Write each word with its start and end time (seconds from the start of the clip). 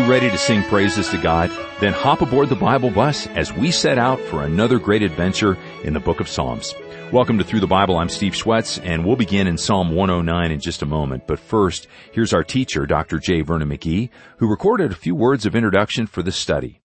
You 0.00 0.06
ready 0.06 0.30
to 0.30 0.38
sing 0.38 0.62
praises 0.62 1.10
to 1.10 1.18
God? 1.18 1.50
Then 1.78 1.92
hop 1.92 2.22
aboard 2.22 2.48
the 2.48 2.56
Bible 2.56 2.90
bus 2.90 3.26
as 3.26 3.52
we 3.52 3.70
set 3.70 3.98
out 3.98 4.18
for 4.18 4.42
another 4.42 4.78
great 4.78 5.02
adventure 5.02 5.58
in 5.84 5.92
the 5.92 6.00
book 6.00 6.20
of 6.20 6.28
Psalms. 6.28 6.74
Welcome 7.12 7.36
to 7.36 7.44
Through 7.44 7.60
the 7.60 7.66
Bible. 7.66 7.98
I'm 7.98 8.08
Steve 8.08 8.32
Schwetz 8.32 8.80
and 8.82 9.04
we'll 9.04 9.16
begin 9.16 9.46
in 9.46 9.58
Psalm 9.58 9.94
109 9.94 10.52
in 10.52 10.58
just 10.58 10.80
a 10.80 10.86
moment. 10.86 11.26
But 11.26 11.38
first, 11.38 11.86
here's 12.12 12.32
our 12.32 12.42
teacher, 12.42 12.86
Dr. 12.86 13.18
J. 13.18 13.42
Vernon 13.42 13.68
McGee, 13.68 14.08
who 14.38 14.48
recorded 14.48 14.90
a 14.90 14.94
few 14.94 15.14
words 15.14 15.44
of 15.44 15.54
introduction 15.54 16.06
for 16.06 16.22
the 16.22 16.32
study. 16.32 16.80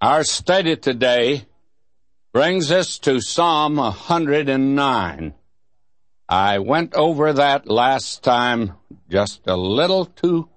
Our 0.00 0.24
study 0.24 0.76
today 0.76 1.44
brings 2.32 2.70
us 2.72 2.98
to 3.00 3.20
Psalm 3.20 3.76
109. 3.76 5.34
I 6.26 6.58
went 6.58 6.94
over 6.94 7.34
that 7.34 7.68
last 7.68 8.24
time 8.24 8.72
just 9.10 9.46
a 9.46 9.58
little 9.58 10.06
too 10.06 10.48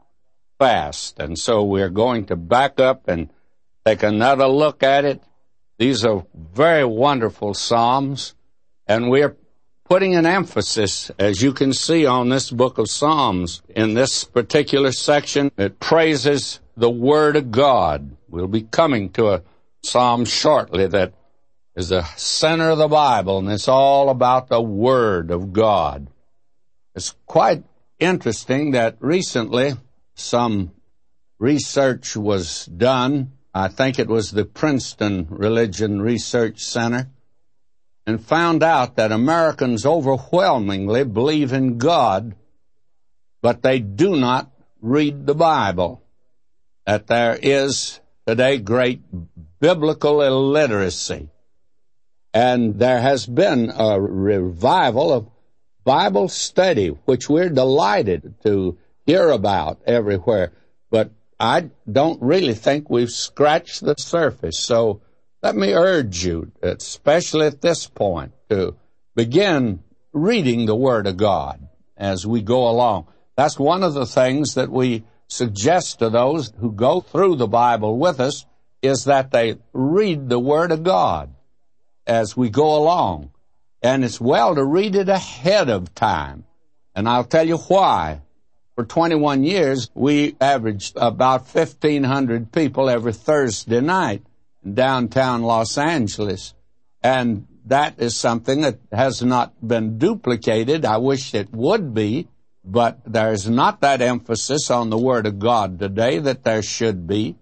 fast. 0.62 1.20
And 1.20 1.40
so 1.40 1.64
we're 1.64 1.90
going 1.90 2.26
to 2.26 2.36
back 2.36 2.80
up 2.80 3.08
and 3.08 3.32
take 3.84 4.04
another 4.04 4.46
look 4.46 4.84
at 4.84 5.06
it. 5.06 5.20
These 5.80 6.06
are 6.06 6.24
very 6.36 6.86
wonderful 6.86 7.56
Psalms, 7.56 8.36
and 8.86 9.10
we're 9.10 9.36
putting 9.86 10.14
an 10.14 10.28
emphasis, 10.28 11.10
as 11.18 11.42
you 11.42 11.52
can 11.52 11.74
see 11.74 12.06
on 12.06 12.30
this 12.30 12.52
book 12.52 12.78
of 12.78 12.92
Psalms. 12.92 13.64
In 13.70 13.96
this 13.96 14.24
particular 14.24 14.92
section, 14.92 15.52
it 15.58 15.80
praises 15.80 16.60
the 16.78 16.92
Word 16.92 17.36
of 17.38 17.50
God. 17.50 18.16
We'll 18.30 18.46
be 18.46 18.62
coming 18.62 19.10
to 19.14 19.30
a 19.30 19.42
Psalm 19.82 20.26
shortly 20.26 20.86
that 20.86 21.16
is 21.76 21.90
the 21.90 22.04
center 22.18 22.70
of 22.70 22.78
the 22.78 22.88
Bible, 22.88 23.40
and 23.40 23.50
it's 23.50 23.68
all 23.68 24.10
about 24.10 24.48
the 24.50 24.62
Word 24.62 25.32
of 25.32 25.54
God. 25.54 26.08
It's 26.94 27.16
quite 27.26 27.64
interesting 27.98 28.72
that 28.72 28.98
recently 29.00 29.74
some 30.22 30.72
research 31.40 32.16
was 32.16 32.66
done. 32.66 33.34
I 33.54 33.68
think 33.68 34.00
it 34.00 34.08
was 34.08 34.32
the 34.32 34.46
Princeton 34.46 35.28
Religion 35.30 36.02
Research 36.02 36.62
Center 36.62 37.10
and 38.06 38.24
found 38.24 38.64
out 38.64 38.96
that 38.96 39.12
Americans 39.12 39.86
overwhelmingly 39.86 41.04
believe 41.04 41.54
in 41.54 41.78
God, 41.78 42.36
but 43.42 43.62
they 43.62 43.80
do 43.80 44.16
not 44.16 44.52
read 44.82 45.26
the 45.26 45.36
Bible. 45.36 46.02
That 46.86 47.08
there 47.08 47.38
is 47.42 48.00
today 48.26 48.58
great 48.58 49.02
biblical 49.60 50.22
illiteracy. 50.22 51.30
And 52.34 52.80
there 52.80 53.02
has 53.02 53.26
been 53.26 53.72
a 53.76 54.00
revival 54.00 55.12
of 55.12 55.30
Bible 55.84 56.30
study, 56.30 56.88
which 56.88 57.30
we're 57.30 57.50
delighted 57.50 58.36
to 58.44 58.78
hear 59.06 59.30
about 59.30 59.82
everywhere, 59.86 60.54
but 60.90 61.12
I 61.40 61.72
don't 61.92 62.22
really 62.22 62.54
think 62.54 62.90
we've 62.90 63.10
scratched 63.10 63.84
the 63.84 63.96
surface. 63.96 64.60
So 64.60 65.02
let 65.42 65.56
me 65.56 65.74
urge 65.74 66.24
you, 66.24 66.52
especially 66.62 67.48
at 67.48 67.62
this 67.62 67.88
point, 67.88 68.34
to 68.50 68.76
begin 69.16 69.84
reading 70.14 70.66
the 70.66 70.76
Word 70.76 71.08
of 71.08 71.18
God 71.18 71.68
as 71.98 72.28
we 72.28 72.42
go 72.42 72.70
along. 72.70 73.08
That's 73.36 73.58
one 73.58 73.84
of 73.84 73.94
the 73.94 74.06
things 74.06 74.54
that 74.56 74.70
we 74.70 75.04
suggest 75.28 76.00
to 76.00 76.10
those 76.10 76.54
who 76.60 76.72
go 76.72 77.02
through 77.02 77.38
the 77.38 77.48
Bible 77.48 77.98
with 77.98 78.20
us 78.20 78.46
is 78.82 79.06
that 79.06 79.32
they 79.32 79.58
read 79.74 80.30
the 80.30 80.40
Word 80.40 80.72
of 80.72 80.84
God 80.84 81.34
as 82.06 82.36
we 82.36 82.50
go 82.50 82.78
along. 82.78 83.32
And 83.82 84.04
it's 84.04 84.22
well 84.22 84.54
to 84.54 84.64
read 84.64 84.96
it 84.96 85.10
ahead 85.10 85.70
of 85.70 85.96
time. 85.96 86.44
And 86.94 87.10
I'll 87.10 87.24
tell 87.24 87.48
you 87.48 87.58
why. 87.58 88.22
For 88.82 88.88
21 88.88 89.44
years, 89.44 89.92
we 89.94 90.36
averaged 90.42 90.98
about 90.98 91.42
1,500 91.54 92.52
people 92.52 92.90
every 92.90 93.14
Thursday 93.14 93.80
night 93.80 94.24
in 94.66 94.74
downtown 94.74 95.44
Los 95.44 95.78
Angeles. 95.78 96.56
And 97.04 97.46
that 97.66 98.02
is 98.02 98.16
something 98.18 98.62
that 98.62 98.80
has 98.92 99.22
not 99.22 99.54
been 99.62 100.00
duplicated. 100.00 100.84
I 100.84 100.98
wish 100.98 101.36
it 101.36 101.54
would 101.54 101.94
be, 101.94 102.28
but 102.66 103.02
there's 103.06 103.48
not 103.48 103.82
that 103.82 104.02
emphasis 104.02 104.72
on 104.72 104.90
the 104.90 104.98
Word 104.98 105.28
of 105.28 105.38
God 105.38 105.78
today 105.78 106.18
that 106.18 106.44
there 106.44 106.64
should 106.64 107.06
be. 107.06 107.36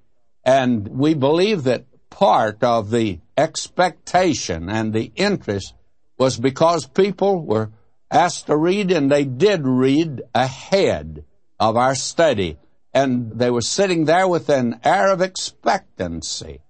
And 0.43 0.89
we 0.89 1.13
believe 1.13 1.63
that 1.63 1.85
part 2.09 2.61
of 2.65 2.91
the 2.91 3.21
expectation 3.37 4.67
and 4.69 4.91
the 4.91 5.13
interest 5.15 5.73
was 6.17 6.37
because 6.37 6.85
people 6.85 7.45
were 7.45 7.71
asked 8.11 8.47
to 8.47 8.57
read, 8.57 8.91
and 8.91 9.09
they 9.09 9.23
did 9.23 9.65
read 9.65 10.21
ahead 10.35 11.23
of 11.59 11.75
our 11.75 11.95
study. 11.95 12.57
And 12.93 13.33
they 13.37 13.51
were 13.51 13.61
sitting 13.61 14.05
there 14.05 14.27
with 14.27 14.49
an 14.49 14.79
air 14.83 15.11
of 15.11 15.21
expectancy. 15.21 16.61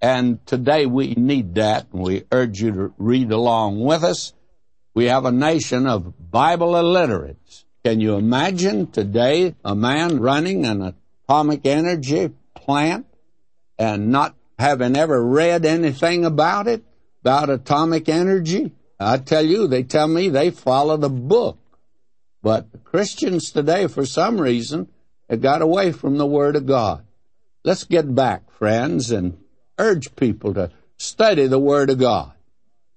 And 0.00 0.44
today 0.46 0.86
we 0.86 1.14
need 1.14 1.54
that, 1.54 1.86
and 1.92 2.02
we 2.02 2.24
urge 2.30 2.60
you 2.60 2.72
to 2.72 2.94
read 2.98 3.32
along 3.32 3.80
with 3.80 4.04
us. 4.04 4.32
We 4.94 5.06
have 5.06 5.24
a 5.24 5.32
nation 5.32 5.86
of 5.86 6.30
Bible 6.30 6.76
illiterates. 6.76 7.64
Can 7.84 8.00
you 8.00 8.14
imagine 8.16 8.90
today 8.90 9.54
a 9.64 9.74
man 9.74 10.20
running 10.20 10.66
an 10.66 10.94
atomic 11.28 11.66
energy 11.66 12.30
plant 12.54 13.06
and 13.78 14.10
not 14.10 14.34
having 14.58 14.96
ever 14.96 15.24
read 15.24 15.64
anything 15.64 16.24
about 16.24 16.66
it, 16.66 16.84
about 17.22 17.50
atomic 17.50 18.08
energy? 18.08 18.72
I 18.98 19.18
tell 19.18 19.44
you, 19.44 19.66
they 19.66 19.82
tell 19.82 20.08
me 20.08 20.28
they 20.28 20.50
follow 20.50 20.96
the 20.96 21.10
book. 21.10 21.58
But 22.46 22.84
Christians 22.84 23.50
today, 23.50 23.88
for 23.88 24.06
some 24.06 24.40
reason, 24.40 24.86
have 25.28 25.40
got 25.40 25.62
away 25.62 25.90
from 25.90 26.16
the 26.16 26.26
Word 26.28 26.54
of 26.54 26.64
God. 26.64 27.04
Let's 27.64 27.82
get 27.82 28.14
back, 28.14 28.52
friends, 28.52 29.10
and 29.10 29.36
urge 29.80 30.14
people 30.14 30.54
to 30.54 30.70
study 30.96 31.48
the 31.48 31.58
Word 31.58 31.90
of 31.90 31.98
God. 31.98 32.34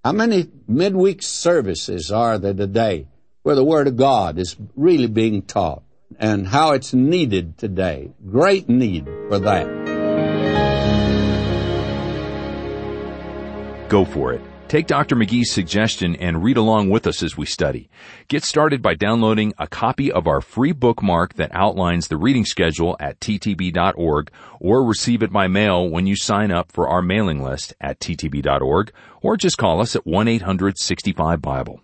How 0.05 0.11
many 0.11 0.49
midweek 0.67 1.23
services 1.23 2.11
are 2.11 2.37
there 2.37 2.53
today 2.53 3.07
where 3.41 3.55
the 3.55 3.63
Word 3.63 3.87
of 3.87 3.97
God 3.97 4.37
is 4.37 4.55
really 4.75 5.07
being 5.07 5.41
taught 5.41 5.81
and 6.19 6.47
how 6.47 6.73
it's 6.73 6.93
needed 6.93 7.57
today? 7.57 8.11
Great 8.29 8.69
need 8.69 9.05
for 9.29 9.39
that. 9.39 9.65
Go 13.89 14.05
for 14.05 14.31
it. 14.33 14.48
Take 14.69 14.85
Dr. 14.85 15.15
McGee's 15.15 15.51
suggestion 15.51 16.15
and 16.17 16.43
read 16.43 16.55
along 16.55 16.91
with 16.91 17.07
us 17.07 17.23
as 17.23 17.35
we 17.35 17.47
study. 17.47 17.89
Get 18.27 18.43
started 18.43 18.83
by 18.83 18.93
downloading 18.93 19.51
a 19.57 19.65
copy 19.65 20.11
of 20.11 20.27
our 20.27 20.41
free 20.41 20.73
bookmark 20.73 21.33
that 21.33 21.49
outlines 21.55 22.07
the 22.07 22.17
reading 22.17 22.45
schedule 22.45 22.95
at 22.99 23.19
ttb.org 23.19 24.31
or 24.59 24.85
receive 24.85 25.23
it 25.23 25.33
by 25.33 25.47
mail 25.47 25.89
when 25.89 26.05
you 26.05 26.15
sign 26.15 26.51
up 26.51 26.71
for 26.71 26.87
our 26.87 27.01
mailing 27.01 27.41
list 27.41 27.73
at 27.81 27.99
ttb.org 27.99 28.91
or 29.23 29.35
just 29.37 29.57
call 29.57 29.81
us 29.81 29.95
at 29.95 30.05
1-800-65-BIBLE. 30.05 31.81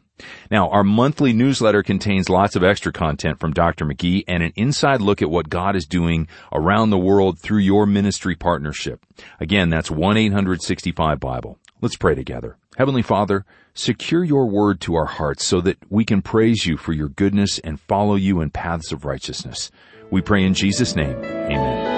Now, 0.52 0.70
our 0.70 0.84
monthly 0.84 1.34
newsletter 1.34 1.82
contains 1.82 2.30
lots 2.30 2.56
of 2.56 2.64
extra 2.64 2.94
content 2.94 3.40
from 3.40 3.52
Dr. 3.52 3.86
McGee 3.86 4.26
and 4.28 4.44
an 4.44 4.54
inside 4.56 5.02
look 5.02 5.24
at 5.24 5.32
what 5.32 5.50
God 5.50 5.76
is 5.76 5.88
doing 5.88 6.28
around 6.54 6.92
the 6.92 7.00
world 7.00 7.40
through 7.40 7.62
your 7.62 7.88
ministry 7.88 8.36
partnership. 8.36 9.04
Again, 9.40 9.72
that's 9.72 9.90
1-865-BIBLE. 9.90 11.58
Let's 11.82 11.98
pray 11.98 12.16
together. 12.16 12.58
Heavenly 12.78 13.02
Father, 13.02 13.46
secure 13.74 14.24
your 14.24 14.48
word 14.48 14.80
to 14.82 14.96
our 14.96 15.06
hearts 15.06 15.46
so 15.46 15.60
that 15.62 15.78
we 15.90 16.06
can 16.06 16.22
praise 16.22 16.66
you 16.66 16.78
for 16.78 16.94
your 16.94 17.10
goodness 17.10 17.60
and 17.60 17.80
follow 17.80 18.16
you 18.16 18.42
in 18.42 18.50
paths 18.50 18.92
of 18.92 19.06
righteousness. 19.06 19.72
We 20.10 20.22
pray 20.22 20.46
in 20.46 20.54
Jesus' 20.54 20.96
name. 20.96 21.18
Amen. 21.24 21.96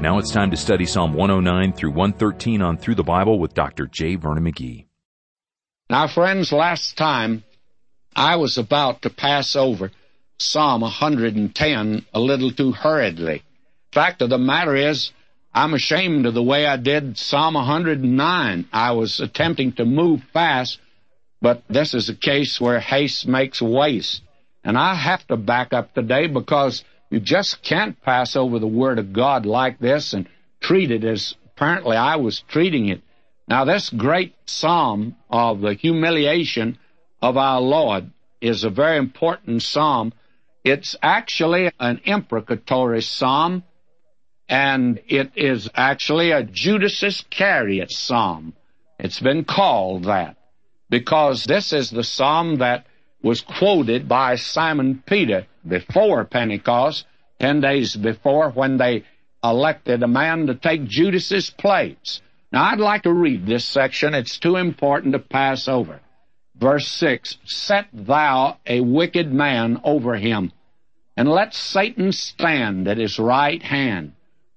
Now 0.00 0.18
it's 0.18 0.30
time 0.30 0.50
to 0.50 0.56
study 0.56 0.86
Psalm 0.86 1.12
109 1.14 1.72
through 1.72 1.92
113 1.92 2.62
on 2.62 2.76
Through 2.76 2.96
the 2.96 3.02
Bible 3.02 3.38
with 3.38 3.54
Dr. 3.54 3.86
J. 3.86 4.16
Vernon 4.16 4.44
McGee. 4.44 4.86
Now, 5.90 6.08
friends, 6.08 6.52
last 6.52 6.96
time 6.96 7.44
I 8.16 8.36
was 8.36 8.56
about 8.58 9.02
to 9.02 9.10
pass 9.10 9.56
over 9.56 9.90
Psalm 10.38 10.80
110 10.82 12.06
a 12.12 12.20
little 12.20 12.50
too 12.50 12.72
hurriedly. 12.72 13.42
Fact 13.92 14.22
of 14.22 14.30
the 14.30 14.38
matter 14.38 14.74
is, 14.74 15.12
I'm 15.56 15.72
ashamed 15.72 16.26
of 16.26 16.34
the 16.34 16.42
way 16.42 16.66
I 16.66 16.76
did 16.76 17.16
Psalm 17.16 17.54
109. 17.54 18.68
I 18.72 18.90
was 18.90 19.20
attempting 19.20 19.72
to 19.74 19.84
move 19.84 20.20
fast, 20.32 20.80
but 21.40 21.62
this 21.68 21.94
is 21.94 22.08
a 22.08 22.14
case 22.16 22.60
where 22.60 22.80
haste 22.80 23.28
makes 23.28 23.62
waste. 23.62 24.22
And 24.64 24.76
I 24.76 24.96
have 24.96 25.24
to 25.28 25.36
back 25.36 25.72
up 25.72 25.94
today 25.94 26.26
because 26.26 26.82
you 27.08 27.20
just 27.20 27.62
can't 27.62 28.00
pass 28.02 28.34
over 28.34 28.58
the 28.58 28.66
Word 28.66 28.98
of 28.98 29.12
God 29.12 29.46
like 29.46 29.78
this 29.78 30.12
and 30.12 30.28
treat 30.60 30.90
it 30.90 31.04
as 31.04 31.36
apparently 31.46 31.96
I 31.96 32.16
was 32.16 32.42
treating 32.48 32.88
it. 32.88 33.02
Now, 33.46 33.64
this 33.64 33.90
great 33.90 34.34
psalm 34.46 35.14
of 35.30 35.60
the 35.60 35.74
humiliation 35.74 36.78
of 37.22 37.36
our 37.36 37.60
Lord 37.60 38.10
is 38.40 38.64
a 38.64 38.70
very 38.70 38.96
important 38.96 39.62
psalm. 39.62 40.12
It's 40.64 40.96
actually 41.00 41.70
an 41.78 42.00
imprecatory 42.04 43.02
psalm 43.02 43.62
and 44.48 45.00
it 45.06 45.32
is 45.36 45.68
actually 45.74 46.30
a 46.30 46.42
Judas 46.42 47.02
Iscariot 47.02 47.90
psalm. 47.90 48.54
It's 48.98 49.20
been 49.20 49.44
called 49.44 50.04
that 50.04 50.36
because 50.90 51.44
this 51.44 51.72
is 51.72 51.90
the 51.90 52.04
psalm 52.04 52.56
that 52.56 52.86
was 53.22 53.40
quoted 53.40 54.06
by 54.06 54.36
Simon 54.36 55.02
Peter 55.06 55.46
before 55.66 56.24
Pentecost, 56.24 57.06
ten 57.40 57.60
days 57.60 57.96
before, 57.96 58.50
when 58.50 58.76
they 58.76 59.04
elected 59.42 60.02
a 60.02 60.08
man 60.08 60.46
to 60.46 60.54
take 60.54 60.84
Judas's 60.84 61.50
place. 61.50 62.20
Now, 62.52 62.64
I'd 62.64 62.78
like 62.78 63.02
to 63.02 63.12
read 63.12 63.46
this 63.46 63.64
section. 63.64 64.14
It's 64.14 64.38
too 64.38 64.56
important 64.56 65.14
to 65.14 65.18
pass 65.18 65.68
over. 65.68 66.00
Verse 66.54 66.86
6 66.86 67.38
Set 67.44 67.86
thou 67.92 68.58
a 68.66 68.80
wicked 68.80 69.32
man 69.32 69.80
over 69.82 70.14
him, 70.16 70.52
and 71.16 71.28
let 71.28 71.54
Satan 71.54 72.12
stand 72.12 72.86
at 72.86 72.98
his 72.98 73.18
right 73.18 73.62
hand. 73.62 74.12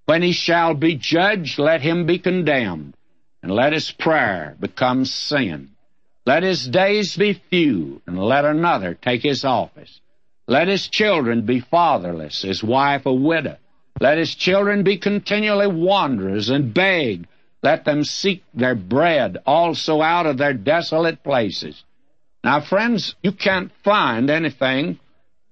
When 0.08 0.22
he 0.22 0.32
shall 0.32 0.74
be 0.74 0.96
judged, 0.96 1.60
let 1.60 1.82
him 1.82 2.06
be 2.06 2.18
condemned, 2.18 2.96
and 3.44 3.52
let 3.52 3.74
his 3.74 3.92
prayer 3.92 4.56
become 4.58 5.04
sin. 5.04 5.72
Let 6.26 6.44
his 6.44 6.66
days 6.66 7.18
be 7.18 7.34
few, 7.34 8.02
and 8.08 8.18
let 8.18 8.46
another 8.46 8.94
take 8.94 9.22
his 9.22 9.44
office. 9.44 10.00
Let 10.48 10.70
his 10.70 10.88
children 10.88 11.42
be 11.42 11.60
fatherless, 11.60 12.44
his 12.44 12.64
wife 12.64 13.06
a 13.06 13.14
widow. 13.14 13.58
Let 14.00 14.18
his 14.18 14.34
children 14.34 14.84
be 14.84 14.98
continually 14.98 15.68
wanderers 15.68 16.50
and 16.50 16.74
beg. 16.74 17.28
Let 17.62 17.84
them 17.84 18.06
seek 18.06 18.46
their 18.54 18.76
bread 18.76 19.40
also 19.46 20.02
out 20.02 20.26
of 20.26 20.38
their 20.38 20.54
desolate 20.54 21.22
places. 21.22 21.84
Now, 22.46 22.62
friends, 22.62 23.16
you 23.24 23.34
can't 23.34 23.74
find 23.84 24.30
anything 24.30 25.00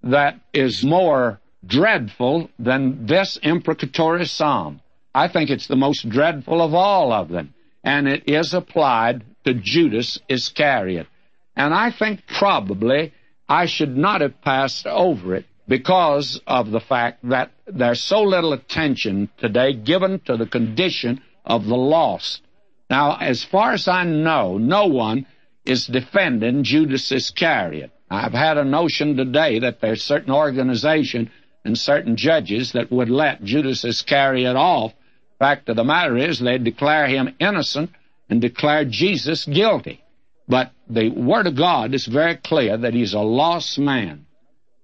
that 0.04 0.40
is 0.54 0.82
more 0.82 1.42
dreadful 1.66 2.50
than 2.60 3.06
this 3.06 3.38
imprecatory 3.42 4.26
psalm. 4.26 4.82
I 5.14 5.28
think 5.28 5.50
it's 5.50 5.68
the 5.68 5.76
most 5.76 6.08
dreadful 6.10 6.62
of 6.62 6.74
all 6.74 7.14
of 7.14 7.30
them, 7.30 7.54
and 7.84 8.08
it 8.08 8.28
is 8.28 8.54
applied 8.54 9.24
to 9.46 9.54
Judas 9.54 10.20
Iscariot. 10.28 11.08
And 11.56 11.74
I 11.74 11.92
think 11.92 12.28
probably 12.28 13.14
I 13.48 13.66
should 13.66 13.96
not 13.96 14.22
have 14.22 14.42
passed 14.42 14.86
over 14.86 15.36
it 15.36 15.46
because 15.68 16.42
of 16.46 16.72
the 16.72 16.80
fact 16.80 17.28
that 17.30 17.52
there's 17.66 18.02
so 18.02 18.22
little 18.22 18.54
attention 18.54 19.30
today 19.38 19.74
given 19.74 20.20
to 20.26 20.38
the 20.38 20.46
condition 20.46 21.22
of 21.46 21.66
the 21.66 21.76
lost. 21.76 22.42
Now, 22.90 23.18
as 23.18 23.44
far 23.44 23.72
as 23.72 23.88
I 23.88 24.04
know, 24.04 24.58
no 24.58 24.88
one 24.88 25.26
is 25.66 25.88
defending 25.88 26.64
Judas 26.64 27.12
Iscariot. 27.12 27.92
I've 28.10 28.34
had 28.34 28.58
a 28.58 28.64
notion 28.64 29.16
today 29.18 29.60
that 29.60 29.82
there's 29.82 30.04
certain 30.04 30.32
organization 30.32 31.32
and 31.66 31.78
certain 31.78 32.16
judges 32.16 32.72
that 32.74 32.92
would 32.92 33.10
let 33.10 33.44
Judas 33.44 33.84
Iscariot 33.84 34.56
off. 34.56 34.94
Fact 35.40 35.68
of 35.68 35.76
the 35.76 35.84
matter 35.84 36.16
is, 36.16 36.40
they'd 36.40 36.64
declare 36.64 37.08
him 37.08 37.36
innocent 37.40 37.90
and 38.30 38.40
declare 38.40 38.86
Jesus 38.86 39.46
guilty. 39.46 40.02
But 40.48 40.72
the 40.88 41.10
Word 41.10 41.48
of 41.48 41.56
God 41.56 41.94
is 41.94 42.06
very 42.06 42.36
clear 42.36 42.78
that 42.78 42.94
he's 42.94 43.14
a 43.14 43.20
lost 43.20 43.80
man. 43.80 44.28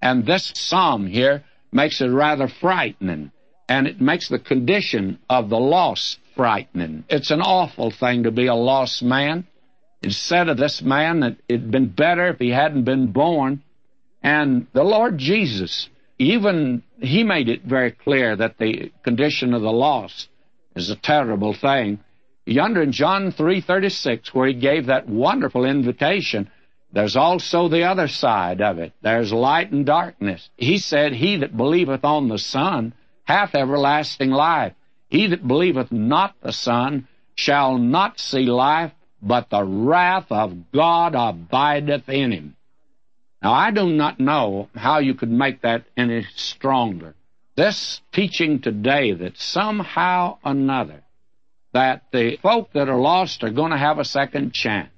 And 0.01 0.25
this 0.25 0.51
psalm 0.55 1.05
here 1.05 1.43
makes 1.71 2.01
it 2.01 2.07
rather 2.07 2.47
frightening, 2.47 3.31
and 3.69 3.87
it 3.87 4.01
makes 4.01 4.27
the 4.27 4.39
condition 4.39 5.19
of 5.29 5.49
the 5.49 5.59
lost 5.59 6.17
frightening. 6.35 7.05
It's 7.07 7.31
an 7.31 7.41
awful 7.41 7.91
thing 7.91 8.23
to 8.23 8.31
be 8.31 8.47
a 8.47 8.55
lost 8.55 9.03
man. 9.03 9.45
It's 10.01 10.17
said 10.17 10.49
of 10.49 10.57
this 10.57 10.81
man 10.81 11.19
that 11.19 11.37
it'd 11.47 11.69
been 11.69 11.89
better 11.89 12.29
if 12.29 12.39
he 12.39 12.49
hadn't 12.49 12.85
been 12.85 13.11
born. 13.11 13.61
And 14.23 14.65
the 14.73 14.83
Lord 14.83 15.19
Jesus, 15.19 15.89
even 16.21 16.83
he 17.01 17.23
made 17.23 17.49
it 17.49 17.63
very 17.63 17.91
clear 17.91 18.35
that 18.35 18.59
the 18.59 18.91
condition 19.03 19.55
of 19.55 19.63
the 19.63 19.71
lost 19.71 20.29
is 20.75 20.91
a 20.91 20.95
terrible 20.95 21.53
thing. 21.53 21.99
Yonder 22.45 22.83
in 22.83 22.91
John 22.91 23.31
3:36 23.31 24.27
where 24.27 24.47
he 24.47 24.53
gave 24.53 24.85
that 24.85 25.09
wonderful 25.09 25.65
invitation, 25.65 26.49
there's 26.93 27.15
also 27.15 27.67
the 27.67 27.85
other 27.85 28.07
side 28.07 28.61
of 28.61 28.77
it. 28.77 28.93
There's 29.01 29.33
light 29.33 29.71
and 29.71 29.83
darkness. 29.83 30.47
He 30.57 30.77
said, 30.77 31.13
"He 31.13 31.37
that 31.37 31.57
believeth 31.57 32.05
on 32.05 32.27
the 32.27 32.37
Son 32.37 32.93
hath 33.23 33.55
everlasting 33.55 34.29
life. 34.29 34.73
He 35.09 35.25
that 35.27 35.47
believeth 35.47 35.91
not 35.91 36.35
the 36.41 36.53
Son 36.53 37.07
shall 37.33 37.79
not 37.79 38.19
see 38.19 38.45
life, 38.45 38.91
but 39.23 39.49
the 39.49 39.63
wrath 39.63 40.31
of 40.31 40.71
God 40.71 41.15
abideth 41.15 42.09
in 42.09 42.31
him." 42.31 42.55
Now, 43.41 43.53
I 43.53 43.71
do 43.71 43.87
not 43.87 44.19
know 44.19 44.69
how 44.75 44.99
you 44.99 45.15
could 45.15 45.31
make 45.31 45.61
that 45.61 45.85
any 45.97 46.25
stronger. 46.35 47.15
This 47.55 48.01
teaching 48.11 48.61
today 48.61 49.13
that 49.13 49.37
somehow 49.37 50.37
or 50.43 50.51
another 50.51 51.03
that 51.73 52.03
the 52.11 52.37
folk 52.37 52.71
that 52.73 52.89
are 52.89 52.99
lost 52.99 53.43
are 53.43 53.49
going 53.49 53.71
to 53.71 53.77
have 53.77 53.97
a 53.97 54.05
second 54.05 54.53
chance 54.53 54.89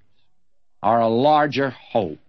or 0.82 1.00
a 1.00 1.08
larger 1.08 1.70
hope, 1.70 2.20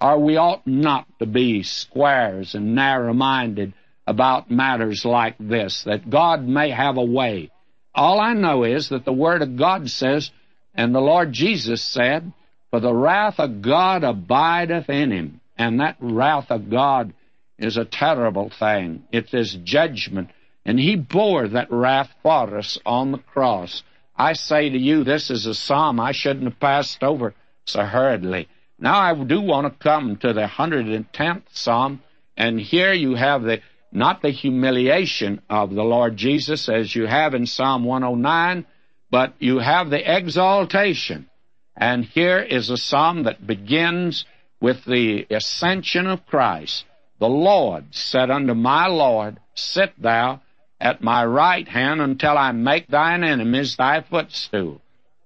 or 0.00 0.18
we 0.18 0.36
ought 0.36 0.66
not 0.66 1.06
to 1.20 1.26
be 1.26 1.62
squares 1.62 2.54
and 2.54 2.74
narrow-minded 2.74 3.72
about 4.06 4.50
matters 4.50 5.04
like 5.04 5.36
this, 5.38 5.84
that 5.84 6.10
God 6.10 6.42
may 6.44 6.70
have 6.70 6.96
a 6.96 7.04
way. 7.04 7.50
All 7.94 8.20
I 8.20 8.32
know 8.32 8.64
is 8.64 8.88
that 8.88 9.04
the 9.04 9.12
Word 9.12 9.42
of 9.42 9.56
God 9.56 9.88
says, 9.88 10.32
and 10.74 10.92
the 10.92 11.00
Lord 11.00 11.32
Jesus 11.32 11.82
said, 11.82 12.32
For 12.70 12.80
the 12.80 12.92
wrath 12.92 13.38
of 13.38 13.62
God 13.62 14.02
abideth 14.02 14.88
in 14.88 15.12
him. 15.12 15.40
And 15.56 15.80
that 15.80 15.96
wrath 16.00 16.50
of 16.50 16.70
God 16.70 17.12
is 17.58 17.76
a 17.76 17.84
terrible 17.84 18.50
thing. 18.50 19.04
It 19.12 19.32
is 19.34 19.54
judgment. 19.62 20.30
And 20.64 20.78
He 20.78 20.96
bore 20.96 21.48
that 21.48 21.70
wrath 21.70 22.10
for 22.22 22.56
us 22.58 22.78
on 22.84 23.12
the 23.12 23.18
cross. 23.18 23.82
I 24.16 24.34
say 24.34 24.68
to 24.68 24.78
you, 24.78 25.04
this 25.04 25.30
is 25.30 25.46
a 25.46 25.54
psalm 25.54 25.98
I 25.98 26.12
shouldn't 26.12 26.44
have 26.44 26.60
passed 26.60 27.02
over 27.02 27.34
so 27.64 27.82
hurriedly. 27.82 28.48
Now 28.78 28.98
I 28.98 29.14
do 29.14 29.40
want 29.40 29.66
to 29.66 29.82
come 29.82 30.16
to 30.18 30.32
the 30.32 30.46
110th 30.46 31.42
psalm, 31.52 32.02
and 32.36 32.60
here 32.60 32.92
you 32.92 33.14
have 33.14 33.42
the 33.42 33.60
not 33.92 34.22
the 34.22 34.30
humiliation 34.30 35.42
of 35.50 35.74
the 35.74 35.82
Lord 35.82 36.16
Jesus 36.16 36.68
as 36.68 36.94
you 36.94 37.06
have 37.06 37.34
in 37.34 37.46
Psalm 37.46 37.84
109, 37.84 38.64
but 39.10 39.34
you 39.38 39.58
have 39.58 39.90
the 39.90 40.16
exaltation. 40.16 41.28
And 41.76 42.04
here 42.04 42.38
is 42.38 42.70
a 42.70 42.78
psalm 42.78 43.24
that 43.24 43.46
begins 43.46 44.24
with 44.62 44.84
the 44.84 45.26
ascension 45.28 46.06
of 46.06 46.24
Christ. 46.24 46.84
The 47.18 47.28
Lord 47.28 47.86
said 47.90 48.30
unto 48.30 48.54
my 48.54 48.86
Lord, 48.86 49.38
Sit 49.54 50.00
thou 50.00 50.40
at 50.80 51.02
my 51.02 51.24
right 51.26 51.66
hand 51.66 52.00
until 52.00 52.38
I 52.38 52.52
make 52.52 52.86
thine 52.86 53.24
enemies 53.24 53.76
thy 53.76 54.02
footstool. 54.02 54.80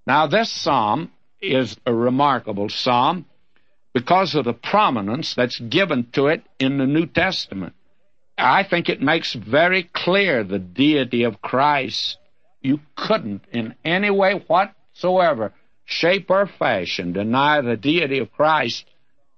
Now, 0.06 0.26
this 0.26 0.50
psalm 0.50 1.12
is 1.40 1.76
a 1.84 1.92
remarkable 1.92 2.70
psalm 2.70 3.26
because 3.92 4.34
of 4.34 4.46
the 4.46 4.54
prominence 4.54 5.34
that's 5.34 5.60
given 5.60 6.08
to 6.12 6.28
it 6.28 6.42
in 6.58 6.78
the 6.78 6.86
New 6.86 7.06
Testament. 7.06 7.74
I 8.38 8.62
think 8.62 8.88
it 8.88 9.02
makes 9.02 9.34
very 9.34 9.82
clear 9.82 10.44
the 10.44 10.58
deity 10.58 11.24
of 11.24 11.42
Christ. 11.42 12.16
You 12.62 12.80
couldn't, 12.96 13.42
in 13.52 13.74
any 13.84 14.10
way 14.10 14.42
whatsoever, 14.46 15.52
shape 15.84 16.30
or 16.30 16.46
fashion, 16.46 17.12
deny 17.12 17.60
the 17.60 17.76
deity 17.76 18.18
of 18.18 18.32
Christ 18.32 18.86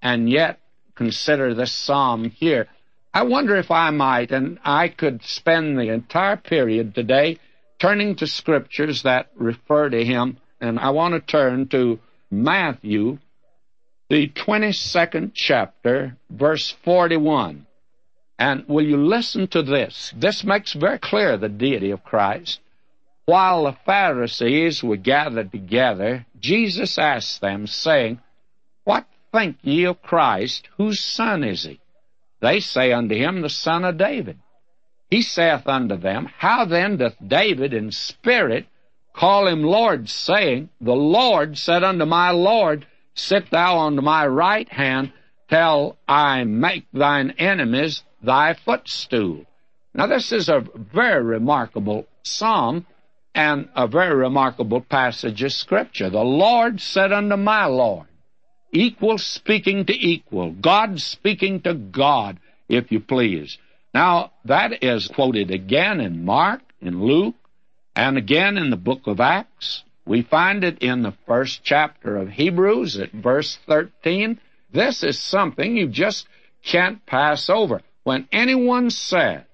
and 0.03 0.31
yet 0.31 0.61
consider 0.95 1.55
this 1.55 1.73
psalm 1.73 2.25
here. 2.31 2.69
I 3.15 3.23
wonder 3.23 3.57
if 3.57 3.71
I 3.71 3.91
might, 3.91 4.31
and 4.31 4.59
I 4.65 4.89
could 4.89 5.23
spend 5.25 5.79
the 5.79 5.93
entire 5.93 6.37
period 6.37 6.95
today 6.95 7.39
turning 7.79 8.17
to 8.17 8.27
scriptures 8.27 9.03
that 9.03 9.31
refer 9.37 9.89
to 9.89 10.05
him, 10.05 10.39
and 10.61 10.79
I 10.79 10.91
want 10.91 11.15
to 11.15 11.21
turn 11.21 11.69
to 11.69 12.01
Matthew, 12.31 13.19
the 14.09 14.29
22nd 14.29 15.33
chapter, 15.35 16.17
verse 16.29 16.75
41. 16.85 17.67
And 18.39 18.67
will 18.69 18.85
you 18.85 18.97
listen 18.97 19.49
to 19.49 19.63
this? 19.63 20.13
This 20.17 20.45
makes 20.45 20.73
very 20.73 20.99
clear 20.99 21.37
the 21.37 21.49
deity 21.49 21.91
of 21.91 22.05
Christ. 22.05 22.61
While 23.25 23.65
the 23.65 23.77
Pharisees 23.85 24.83
were 24.83 24.97
gathered 24.97 25.53
together, 25.53 26.25
Jesus 26.39 26.99
asked 26.99 27.41
them, 27.41 27.67
saying, 27.67 28.21
What 28.85 29.07
think 29.39 29.59
ye 29.63 29.85
of 29.85 30.03
Christ? 30.03 30.69
Whose 30.79 31.01
son 31.01 31.45
is 31.45 31.63
he? 31.63 31.81
They 32.41 32.61
say 32.61 32.93
unto 32.93 33.15
him, 33.15 33.41
The 33.41 33.49
son 33.49 33.85
of 33.85 33.97
David. 33.97 34.39
He 35.11 35.23
saith 35.23 35.67
unto 35.67 35.97
them, 35.97 36.29
How 36.39 36.65
then 36.65 36.97
doth 36.97 37.17
David 37.25 37.73
in 37.73 37.93
spirit 37.93 38.67
call 39.15 39.47
him 39.47 39.63
Lord, 39.63 40.09
saying, 40.09 40.71
The 40.81 40.95
Lord 40.95 41.57
said 41.57 41.85
unto 41.85 42.05
my 42.05 42.31
Lord, 42.31 42.87
Sit 43.15 43.51
thou 43.51 43.79
on 43.79 44.03
my 44.05 44.27
right 44.27 44.69
hand 44.69 45.13
till 45.49 45.99
I 46.07 46.45
make 46.45 46.87
thine 46.93 47.31
enemies 47.39 48.03
thy 48.23 48.55
footstool. 48.55 49.45
Now, 49.95 50.07
this 50.07 50.31
is 50.31 50.49
a 50.49 50.65
very 50.75 51.23
remarkable 51.23 52.07
psalm 52.23 52.87
and 53.35 53.69
a 53.75 53.87
very 53.87 54.15
remarkable 54.15 54.81
passage 54.81 55.43
of 55.43 55.53
Scripture. 55.53 56.11
The 56.11 56.23
Lord 56.23 56.81
said 56.81 57.13
unto 57.13 57.37
my 57.37 57.65
Lord, 57.67 58.07
equal 58.73 59.19
speaking 59.19 59.85
to 59.87 59.93
equal, 59.93 60.53
God 60.53 61.01
speaking 61.01 61.61
to 61.63 61.75
God, 61.75 62.39
if 62.69 62.93
you 62.93 63.01
please. 63.01 63.59
Now, 63.95 64.33
that 64.45 64.83
is 64.83 65.09
quoted 65.09 65.51
again 65.51 66.01
in 66.01 66.25
Mark, 66.25 66.61
in 66.81 67.03
Luke, 67.03 67.35
and 67.97 68.17
again 68.17 68.59
in 68.59 68.71
the 68.71 68.77
book 68.77 69.07
of 69.07 69.21
Acts. 69.21 69.83
We 70.07 70.23
find 70.23 70.65
it 70.65 70.79
in 70.79 71.03
the 71.03 71.15
first 71.27 71.63
chapter 71.65 72.17
of 72.17 72.29
Hebrews 72.29 72.99
at 72.99 73.13
verse 73.13 73.59
13, 73.67 74.41
This 74.73 75.03
is 75.03 75.19
something 75.19 75.77
you 75.77 75.89
just 75.89 76.27
can't 76.65 77.05
pass 77.07 77.51
over. 77.51 77.83
When 78.05 78.29
anyone 78.33 78.91
says 78.91 79.45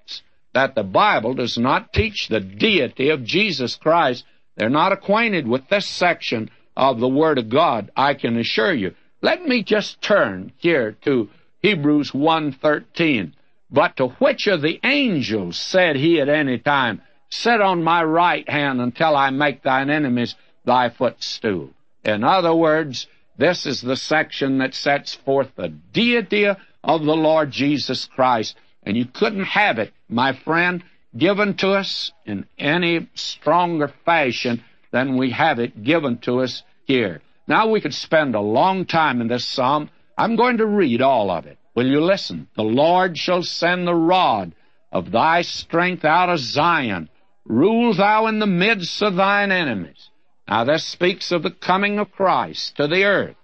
that 0.52 0.74
the 0.74 0.84
Bible 0.84 1.34
does 1.34 1.58
not 1.58 1.92
teach 1.92 2.28
the 2.28 2.40
deity 2.40 3.10
of 3.10 3.24
Jesus 3.24 3.76
Christ, 3.76 4.24
they're 4.56 4.68
not 4.68 4.92
acquainted 4.92 5.48
with 5.48 5.68
this 5.68 5.86
section 5.86 6.50
of 6.76 7.00
the 7.00 7.08
Word 7.08 7.38
of 7.38 7.48
God, 7.48 7.90
I 7.96 8.14
can 8.14 8.36
assure 8.36 8.72
you. 8.72 8.94
Let 9.24 9.42
me 9.42 9.62
just 9.62 10.02
turn 10.02 10.52
here 10.58 10.98
to 11.06 11.30
Hebrews 11.62 12.10
1.13. 12.10 13.32
But 13.70 13.96
to 13.96 14.08
which 14.08 14.46
of 14.46 14.60
the 14.60 14.78
angels 14.84 15.56
said 15.56 15.96
he 15.96 16.20
at 16.20 16.28
any 16.28 16.58
time, 16.58 17.00
Sit 17.30 17.62
on 17.62 17.82
my 17.82 18.04
right 18.04 18.46
hand 18.46 18.82
until 18.82 19.16
I 19.16 19.30
make 19.30 19.62
thine 19.62 19.88
enemies 19.88 20.34
thy 20.66 20.90
footstool? 20.90 21.70
In 22.04 22.22
other 22.22 22.54
words, 22.54 23.06
this 23.38 23.64
is 23.64 23.80
the 23.80 23.96
section 23.96 24.58
that 24.58 24.74
sets 24.74 25.14
forth 25.14 25.56
the 25.56 25.68
deity 25.68 26.44
of 26.44 27.04
the 27.04 27.16
Lord 27.16 27.50
Jesus 27.50 28.04
Christ. 28.04 28.56
And 28.82 28.94
you 28.94 29.06
couldn't 29.06 29.44
have 29.44 29.78
it, 29.78 29.94
my 30.06 30.34
friend, 30.34 30.84
given 31.16 31.54
to 31.54 31.70
us 31.70 32.12
in 32.26 32.44
any 32.58 33.08
stronger 33.14 33.88
fashion 34.04 34.62
than 34.90 35.16
we 35.16 35.30
have 35.30 35.58
it 35.60 35.82
given 35.82 36.18
to 36.18 36.40
us 36.40 36.62
here. 36.84 37.22
Now 37.46 37.68
we 37.68 37.80
could 37.80 37.94
spend 37.94 38.34
a 38.34 38.40
long 38.40 38.86
time 38.86 39.20
in 39.20 39.28
this 39.28 39.44
psalm. 39.44 39.90
I'm 40.16 40.36
going 40.36 40.58
to 40.58 40.66
read 40.66 41.02
all 41.02 41.30
of 41.30 41.46
it. 41.46 41.58
Will 41.74 41.86
you 41.86 42.00
listen? 42.00 42.48
The 42.56 42.62
Lord 42.62 43.18
shall 43.18 43.42
send 43.42 43.86
the 43.86 43.94
rod 43.94 44.54
of 44.92 45.10
thy 45.10 45.42
strength 45.42 46.04
out 46.04 46.30
of 46.30 46.38
Zion. 46.38 47.10
Rule 47.44 47.92
thou 47.94 48.26
in 48.26 48.38
the 48.38 48.46
midst 48.46 49.02
of 49.02 49.16
thine 49.16 49.50
enemies. 49.50 50.10
Now 50.48 50.64
this 50.64 50.84
speaks 50.84 51.32
of 51.32 51.42
the 51.42 51.50
coming 51.50 51.98
of 51.98 52.12
Christ 52.12 52.76
to 52.76 52.86
the 52.86 53.04
earth 53.04 53.36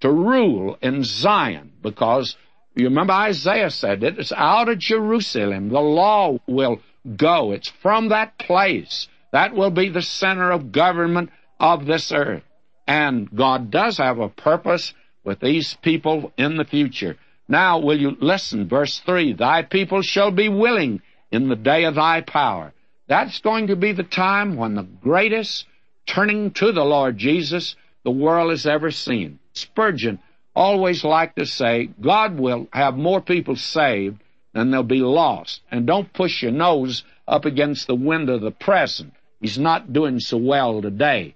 to 0.00 0.10
rule 0.10 0.78
in 0.82 1.04
Zion 1.04 1.72
because 1.82 2.36
you 2.74 2.84
remember 2.84 3.12
Isaiah 3.12 3.70
said 3.70 4.02
it, 4.02 4.18
is 4.18 4.32
out 4.32 4.68
of 4.68 4.78
Jerusalem 4.78 5.68
the 5.68 5.80
law 5.80 6.38
will 6.46 6.80
go. 7.16 7.52
It's 7.52 7.72
from 7.82 8.08
that 8.08 8.38
place. 8.38 9.08
That 9.32 9.54
will 9.54 9.70
be 9.70 9.88
the 9.88 10.02
center 10.02 10.50
of 10.50 10.72
government 10.72 11.30
of 11.58 11.86
this 11.86 12.12
earth. 12.12 12.42
And 12.86 13.28
God 13.34 13.70
does 13.70 13.98
have 13.98 14.18
a 14.18 14.28
purpose 14.28 14.94
with 15.24 15.40
these 15.40 15.74
people 15.82 16.32
in 16.36 16.56
the 16.56 16.64
future. 16.64 17.16
Now, 17.48 17.78
will 17.78 17.98
you 17.98 18.16
listen? 18.20 18.68
Verse 18.68 18.98
3 19.00 19.34
Thy 19.34 19.62
people 19.62 20.02
shall 20.02 20.30
be 20.30 20.48
willing 20.48 21.02
in 21.30 21.48
the 21.48 21.56
day 21.56 21.84
of 21.84 21.96
thy 21.96 22.20
power. 22.20 22.72
That's 23.08 23.40
going 23.40 23.68
to 23.68 23.76
be 23.76 23.92
the 23.92 24.02
time 24.02 24.56
when 24.56 24.74
the 24.74 24.82
greatest 24.82 25.66
turning 26.06 26.52
to 26.52 26.72
the 26.72 26.84
Lord 26.84 27.18
Jesus 27.18 27.76
the 28.04 28.10
world 28.10 28.50
has 28.50 28.66
ever 28.66 28.90
seen. 28.90 29.38
Spurgeon 29.52 30.18
always 30.54 31.04
liked 31.04 31.36
to 31.36 31.46
say, 31.46 31.90
God 32.00 32.38
will 32.38 32.68
have 32.72 32.96
more 32.96 33.20
people 33.20 33.56
saved 33.56 34.18
than 34.54 34.70
they'll 34.70 34.82
be 34.82 35.00
lost. 35.00 35.60
And 35.70 35.86
don't 35.86 36.12
push 36.12 36.42
your 36.42 36.52
nose 36.52 37.04
up 37.28 37.44
against 37.44 37.86
the 37.86 37.94
wind 37.94 38.28
of 38.28 38.40
the 38.40 38.50
present. 38.50 39.12
He's 39.40 39.58
not 39.58 39.92
doing 39.92 40.18
so 40.18 40.38
well 40.38 40.80
today. 40.82 41.35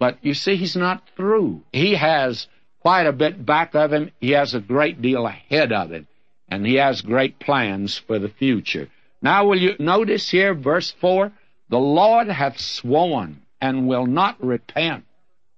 But 0.00 0.18
you 0.22 0.34
see, 0.34 0.56
he's 0.56 0.74
not 0.74 1.02
through. 1.14 1.62
He 1.72 1.94
has 1.94 2.48
quite 2.80 3.06
a 3.06 3.12
bit 3.12 3.44
back 3.44 3.74
of 3.74 3.92
him. 3.92 4.10
He 4.18 4.30
has 4.30 4.54
a 4.54 4.60
great 4.60 5.00
deal 5.02 5.26
ahead 5.26 5.72
of 5.72 5.92
him. 5.92 6.08
And 6.48 6.66
he 6.66 6.76
has 6.76 7.02
great 7.02 7.38
plans 7.38 7.98
for 7.98 8.18
the 8.18 8.30
future. 8.30 8.88
Now, 9.22 9.46
will 9.46 9.60
you 9.60 9.76
notice 9.78 10.30
here, 10.30 10.54
verse 10.54 10.90
4? 11.00 11.30
The 11.68 11.78
Lord 11.78 12.28
hath 12.28 12.58
sworn 12.58 13.42
and 13.60 13.86
will 13.86 14.06
not 14.06 14.42
repent. 14.42 15.04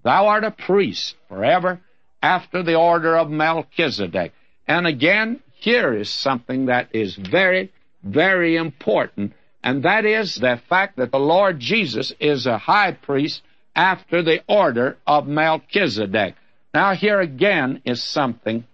Thou 0.03 0.27
art 0.27 0.43
a 0.43 0.51
priest 0.51 1.15
forever 1.29 1.81
after 2.21 2.65
the 2.65 2.75
order 2.75 3.17
of 3.17 3.31
Melchizedek. 3.31 4.33
And 4.67 4.89
again, 4.89 5.41
here 5.53 5.95
is 5.95 6.11
something 6.11 6.67
that 6.67 6.89
is 6.93 7.15
very, 7.15 7.73
very 8.03 8.57
important, 8.57 9.35
and 9.63 9.85
that 9.85 10.05
is 10.05 10.35
the 10.35 10.61
fact 10.69 10.97
that 10.97 11.13
the 11.13 11.21
Lord 11.21 11.61
Jesus 11.61 12.13
is 12.19 12.47
a 12.47 12.59
high 12.59 12.91
priest 12.91 13.43
after 13.75 14.23
the 14.23 14.43
order 14.49 14.97
of 15.07 15.27
Melchizedek. 15.27 16.35
Now, 16.75 16.95
here 16.95 17.21
again 17.21 17.83
is 17.85 18.03
something 18.03 18.65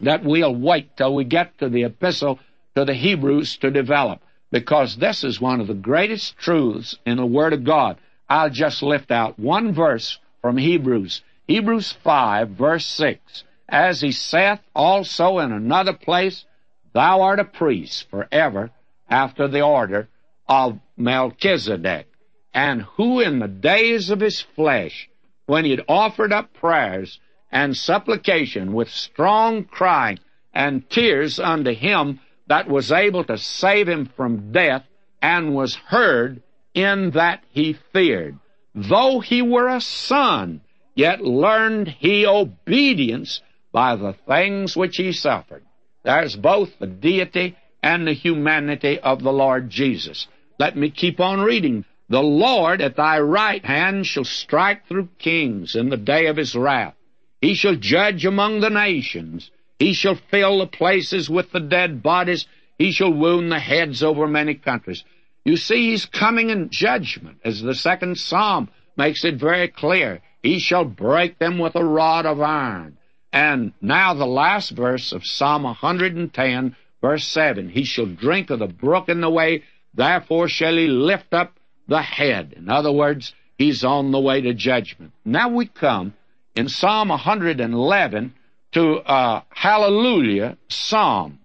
that 0.00 0.24
we'll 0.24 0.54
wait 0.54 0.96
till 0.96 1.14
we 1.14 1.24
get 1.24 1.58
to 1.58 1.68
the 1.68 1.84
epistle 1.84 2.38
to 2.74 2.84
the 2.84 2.94
Hebrews 2.94 3.56
to 3.58 3.70
develop, 3.70 4.20
because 4.50 4.96
this 4.96 5.22
is 5.24 5.40
one 5.40 5.60
of 5.60 5.66
the 5.66 5.74
greatest 5.74 6.36
truths 6.38 6.98
in 7.06 7.16
the 7.16 7.26
Word 7.26 7.52
of 7.52 7.64
God. 7.64 7.98
I'll 8.28 8.50
just 8.50 8.82
lift 8.82 9.10
out 9.10 9.38
one 9.38 9.72
verse 9.72 10.18
from 10.40 10.56
Hebrews. 10.56 11.22
Hebrews 11.46 11.92
5, 12.04 12.50
verse 12.50 12.86
6. 12.86 13.44
As 13.68 14.00
he 14.00 14.12
saith 14.12 14.60
also 14.74 15.38
in 15.38 15.52
another 15.52 15.92
place, 15.92 16.44
Thou 16.92 17.22
art 17.22 17.40
a 17.40 17.44
priest 17.44 18.08
forever 18.10 18.70
after 19.08 19.48
the 19.48 19.62
order 19.62 20.08
of 20.48 20.78
Melchizedek, 20.96 22.06
and 22.54 22.82
who 22.82 23.20
in 23.20 23.38
the 23.38 23.48
days 23.48 24.10
of 24.10 24.20
his 24.20 24.40
flesh, 24.40 25.08
when 25.46 25.64
he 25.64 25.70
had 25.70 25.84
offered 25.88 26.32
up 26.32 26.52
prayers 26.52 27.20
and 27.50 27.76
supplication 27.76 28.72
with 28.72 28.88
strong 28.88 29.64
crying 29.64 30.18
and 30.54 30.88
tears 30.90 31.38
unto 31.38 31.72
him 31.74 32.20
that 32.46 32.68
was 32.68 32.92
able 32.92 33.24
to 33.24 33.38
save 33.38 33.88
him 33.88 34.06
from 34.16 34.52
death, 34.52 34.84
and 35.20 35.54
was 35.54 35.74
heard 35.76 36.42
in 36.74 37.10
that 37.12 37.42
he 37.50 37.76
feared. 37.92 38.38
Though 38.74 39.20
he 39.20 39.40
were 39.40 39.68
a 39.68 39.80
son, 39.80 40.62
yet 40.94 41.20
learned 41.20 41.88
he 41.88 42.26
obedience 42.26 43.40
by 43.70 43.96
the 43.96 44.14
things 44.26 44.76
which 44.76 44.96
he 44.96 45.12
suffered. 45.12 45.64
There's 46.02 46.36
both 46.36 46.78
the 46.78 46.86
deity 46.86 47.56
and 47.82 48.06
the 48.06 48.12
humanity 48.12 48.98
of 48.98 49.22
the 49.22 49.32
Lord 49.32 49.70
Jesus. 49.70 50.26
Let 50.58 50.76
me 50.76 50.90
keep 50.90 51.20
on 51.20 51.40
reading. 51.40 51.84
The 52.12 52.22
Lord 52.22 52.82
at 52.82 52.96
thy 52.96 53.18
right 53.20 53.64
hand 53.64 54.06
shall 54.06 54.24
strike 54.24 54.86
through 54.86 55.08
kings 55.18 55.74
in 55.74 55.88
the 55.88 55.96
day 55.96 56.26
of 56.26 56.36
his 56.36 56.54
wrath. 56.54 56.94
He 57.40 57.54
shall 57.54 57.74
judge 57.74 58.26
among 58.26 58.60
the 58.60 58.68
nations. 58.68 59.50
He 59.78 59.94
shall 59.94 60.16
fill 60.16 60.58
the 60.58 60.66
places 60.66 61.30
with 61.30 61.52
the 61.52 61.60
dead 61.60 62.02
bodies. 62.02 62.44
He 62.76 62.92
shall 62.92 63.14
wound 63.14 63.50
the 63.50 63.58
heads 63.58 64.02
over 64.02 64.26
many 64.28 64.52
countries. 64.52 65.04
You 65.46 65.56
see, 65.56 65.88
he's 65.88 66.04
coming 66.04 66.50
in 66.50 66.68
judgment, 66.68 67.38
as 67.46 67.62
the 67.62 67.74
second 67.74 68.18
psalm 68.18 68.68
makes 68.94 69.24
it 69.24 69.36
very 69.36 69.68
clear. 69.68 70.20
He 70.42 70.58
shall 70.58 70.84
break 70.84 71.38
them 71.38 71.58
with 71.58 71.76
a 71.76 71.82
rod 71.82 72.26
of 72.26 72.42
iron. 72.42 72.98
And 73.32 73.72
now 73.80 74.12
the 74.12 74.26
last 74.26 74.72
verse 74.72 75.12
of 75.12 75.24
Psalm 75.24 75.62
110, 75.62 76.76
verse 77.00 77.26
7. 77.26 77.70
He 77.70 77.84
shall 77.84 78.04
drink 78.04 78.50
of 78.50 78.58
the 78.58 78.66
brook 78.66 79.08
in 79.08 79.22
the 79.22 79.30
way, 79.30 79.62
therefore 79.94 80.48
shall 80.48 80.76
he 80.76 80.88
lift 80.88 81.32
up 81.32 81.54
the 81.88 82.02
head. 82.02 82.54
In 82.56 82.68
other 82.68 82.92
words, 82.92 83.34
he's 83.58 83.84
on 83.84 84.10
the 84.10 84.20
way 84.20 84.40
to 84.40 84.54
judgment. 84.54 85.12
Now 85.24 85.48
we 85.48 85.66
come 85.66 86.14
in 86.54 86.68
Psalm 86.68 87.08
111 87.08 88.34
to 88.72 89.02
a 89.04 89.44
hallelujah 89.50 90.56
psalm. 90.68 91.38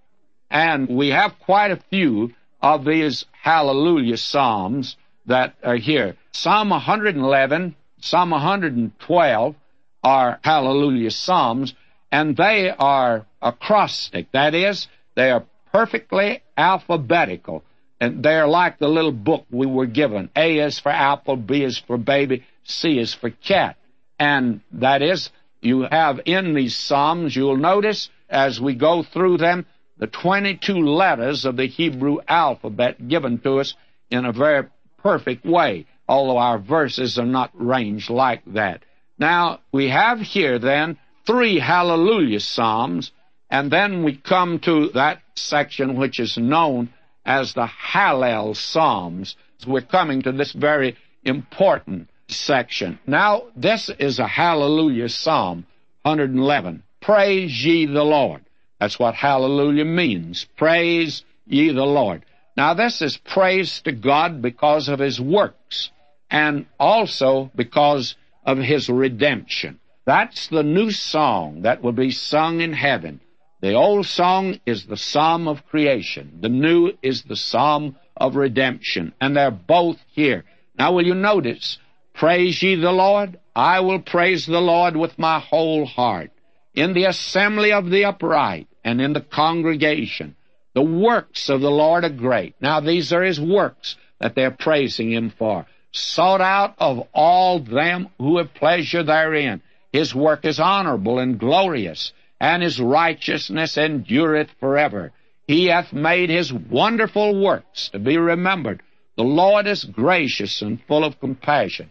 And 0.50 0.88
we 0.88 1.10
have 1.10 1.39
quite 1.39 1.72
a 1.72 1.84
few 1.89 2.34
of 2.62 2.86
these 2.86 3.25
hallelujah 3.32 4.17
psalms 4.17 4.96
that 5.25 5.56
are 5.63 5.75
here. 5.75 6.15
Psalm 6.32 6.70
111 6.70 7.75
Psalm 8.00 8.29
112 8.29 9.56
are 10.03 10.39
hallelujah 10.44 11.12
psalms, 11.12 11.74
and 12.12 12.38
they 12.38 12.70
are 12.70 13.25
acrostic. 13.41 14.32
That 14.32 14.53
is, 14.53 14.88
they 15.15 15.32
are 15.32 15.46
perfectly 15.72 16.44
alphabetical. 16.56 17.63
And 18.00 18.24
they're 18.24 18.48
like 18.48 18.77
the 18.77 18.88
little 18.88 19.12
book 19.12 19.46
we 19.50 19.66
were 19.66 19.88
given. 19.88 20.30
A 20.36 20.60
is 20.60 20.80
for 20.80 20.89
apple, 20.89 21.36
B 21.36 21.63
is 21.63 21.77
for 21.77 21.98
baby, 21.98 22.46
C 22.63 23.00
is 23.00 23.13
for 23.13 23.30
cat. 23.30 23.77
And 24.20 24.62
that 24.74 25.01
is, 25.01 25.30
you 25.62 25.88
have 25.89 26.20
in 26.25 26.54
these 26.54 26.75
Psalms, 26.75 27.36
you'll 27.36 27.58
notice 27.58 28.10
as 28.30 28.60
we 28.62 28.75
go 28.75 29.04
through 29.04 29.38
them, 29.38 29.66
the 29.98 30.08
22 30.08 30.74
letters 30.75 31.46
of 31.46 31.58
the 31.58 31.68
Hebrew 31.68 32.18
alphabet 32.27 33.08
given 33.08 33.39
to 33.39 33.60
us 33.60 33.74
in 34.12 34.25
a 34.25 34.32
very 34.32 34.68
perfect 35.01 35.46
way 35.46 35.86
although 36.08 36.38
our 36.38 36.58
verses 36.58 37.18
are 37.18 37.25
not 37.25 37.51
ranged 37.54 38.10
like 38.10 38.42
that. 38.54 38.84
Now, 39.20 39.60
we 39.72 39.89
have 39.89 40.20
here 40.20 40.60
then 40.60 40.98
three 41.25 41.60
hallelujah 41.60 42.39
psalms, 42.39 43.12
and 43.50 43.72
then 43.72 44.04
we 44.04 44.16
come 44.16 44.60
to 44.60 44.89
that 44.89 45.22
section 45.36 45.98
which 45.98 46.20
is 46.20 46.38
known 46.38 46.94
as 47.27 47.53
the 47.53 47.67
Hallel 47.67 48.55
Psalms. 48.55 49.36
We're 49.67 49.81
coming 49.81 50.24
to 50.24 50.31
this 50.31 50.53
very 50.53 50.98
important 51.24 52.10
section. 52.27 53.00
Now, 53.05 53.43
this 53.55 53.89
is 54.00 54.17
a 54.17 54.27
hallelujah 54.27 55.10
psalm, 55.10 55.65
111. 56.01 56.84
Praise 57.01 57.65
ye 57.65 57.86
the 57.86 58.03
Lord. 58.03 58.43
That's 58.79 58.98
what 58.98 59.13
hallelujah 59.13 59.86
means. 59.86 60.48
Praise 60.57 61.24
ye 61.46 61.72
the 61.72 61.86
Lord. 61.86 62.25
Now, 62.55 62.74
this 62.74 63.03
is 63.03 63.17
praise 63.17 63.81
to 63.81 63.91
God 63.91 64.41
because 64.41 64.88
of 64.88 65.00
His 65.00 65.22
works 65.22 65.91
and 66.29 66.65
also 66.79 67.51
because 67.55 68.15
of 68.46 68.57
his 68.57 68.89
redemption. 68.89 69.79
That's 70.05 70.48
the 70.48 70.63
new 70.63 70.91
song 70.91 71.63
that 71.63 71.81
will 71.81 71.91
be 71.91 72.12
sung 72.12 72.62
in 72.62 72.74
heaven. 72.74 73.19
The 73.60 73.74
old 73.74 74.06
song 74.06 74.60
is 74.68 74.86
the 74.86 74.98
psalm 74.98 75.48
of 75.48 75.66
creation. 75.66 76.40
The 76.42 76.50
new 76.50 76.94
is 77.02 77.24
the 77.24 77.36
psalm 77.36 77.96
of 78.16 78.36
redemption. 78.36 79.14
And 79.20 79.36
they're 79.36 79.50
both 79.50 79.98
here. 80.12 80.44
Now 80.78 80.94
will 80.94 81.08
you 81.08 81.16
notice, 81.16 81.80
praise 82.14 82.62
ye 82.62 82.76
the 82.76 82.92
Lord? 82.92 83.40
I 83.56 83.80
will 83.80 84.00
praise 84.00 84.46
the 84.46 84.62
Lord 84.62 84.96
with 84.96 85.18
my 85.18 85.40
whole 85.40 85.86
heart. 85.86 86.32
In 86.76 86.94
the 86.94 87.06
assembly 87.06 87.72
of 87.74 87.90
the 87.90 88.06
upright 88.06 88.68
and 88.84 89.02
in 89.02 89.14
the 89.14 89.22
congregation, 89.22 90.36
the 90.76 90.84
works 90.84 91.50
of 91.50 91.62
the 91.62 91.72
Lord 91.72 92.06
are 92.06 92.10
great. 92.10 92.54
Now 92.62 92.80
these 92.80 93.12
are 93.12 93.24
his 93.24 93.42
works 93.42 93.96
that 94.20 94.36
they're 94.36 94.52
praising 94.52 95.12
him 95.12 95.32
for. 95.32 95.66
Sought 95.92 96.42
out 96.42 96.76
of 96.78 97.08
all 97.14 97.60
them 97.60 98.10
who 98.20 98.38
have 98.38 98.54
pleasure 98.54 99.02
therein. 99.02 99.64
His 99.92 100.14
work 100.14 100.46
is 100.46 100.60
honorable 100.60 101.18
and 101.18 101.40
glorious 101.40 102.14
and 102.39 102.62
his 102.62 102.79
righteousness 102.79 103.77
endureth 103.77 104.50
forever. 104.60 105.12
He 105.48 105.65
hath 105.65 105.94
made 105.94 106.29
his 106.29 106.51
wonderful 106.51 107.41
works 107.41 107.89
to 107.89 108.00
be 108.00 108.17
remembered. 108.17 108.82
The 109.15 109.24
Lord 109.24 109.65
is 109.65 109.84
gracious 109.84 110.62
and 110.62 110.82
full 110.88 111.03
of 111.03 111.20
compassion. 111.20 111.89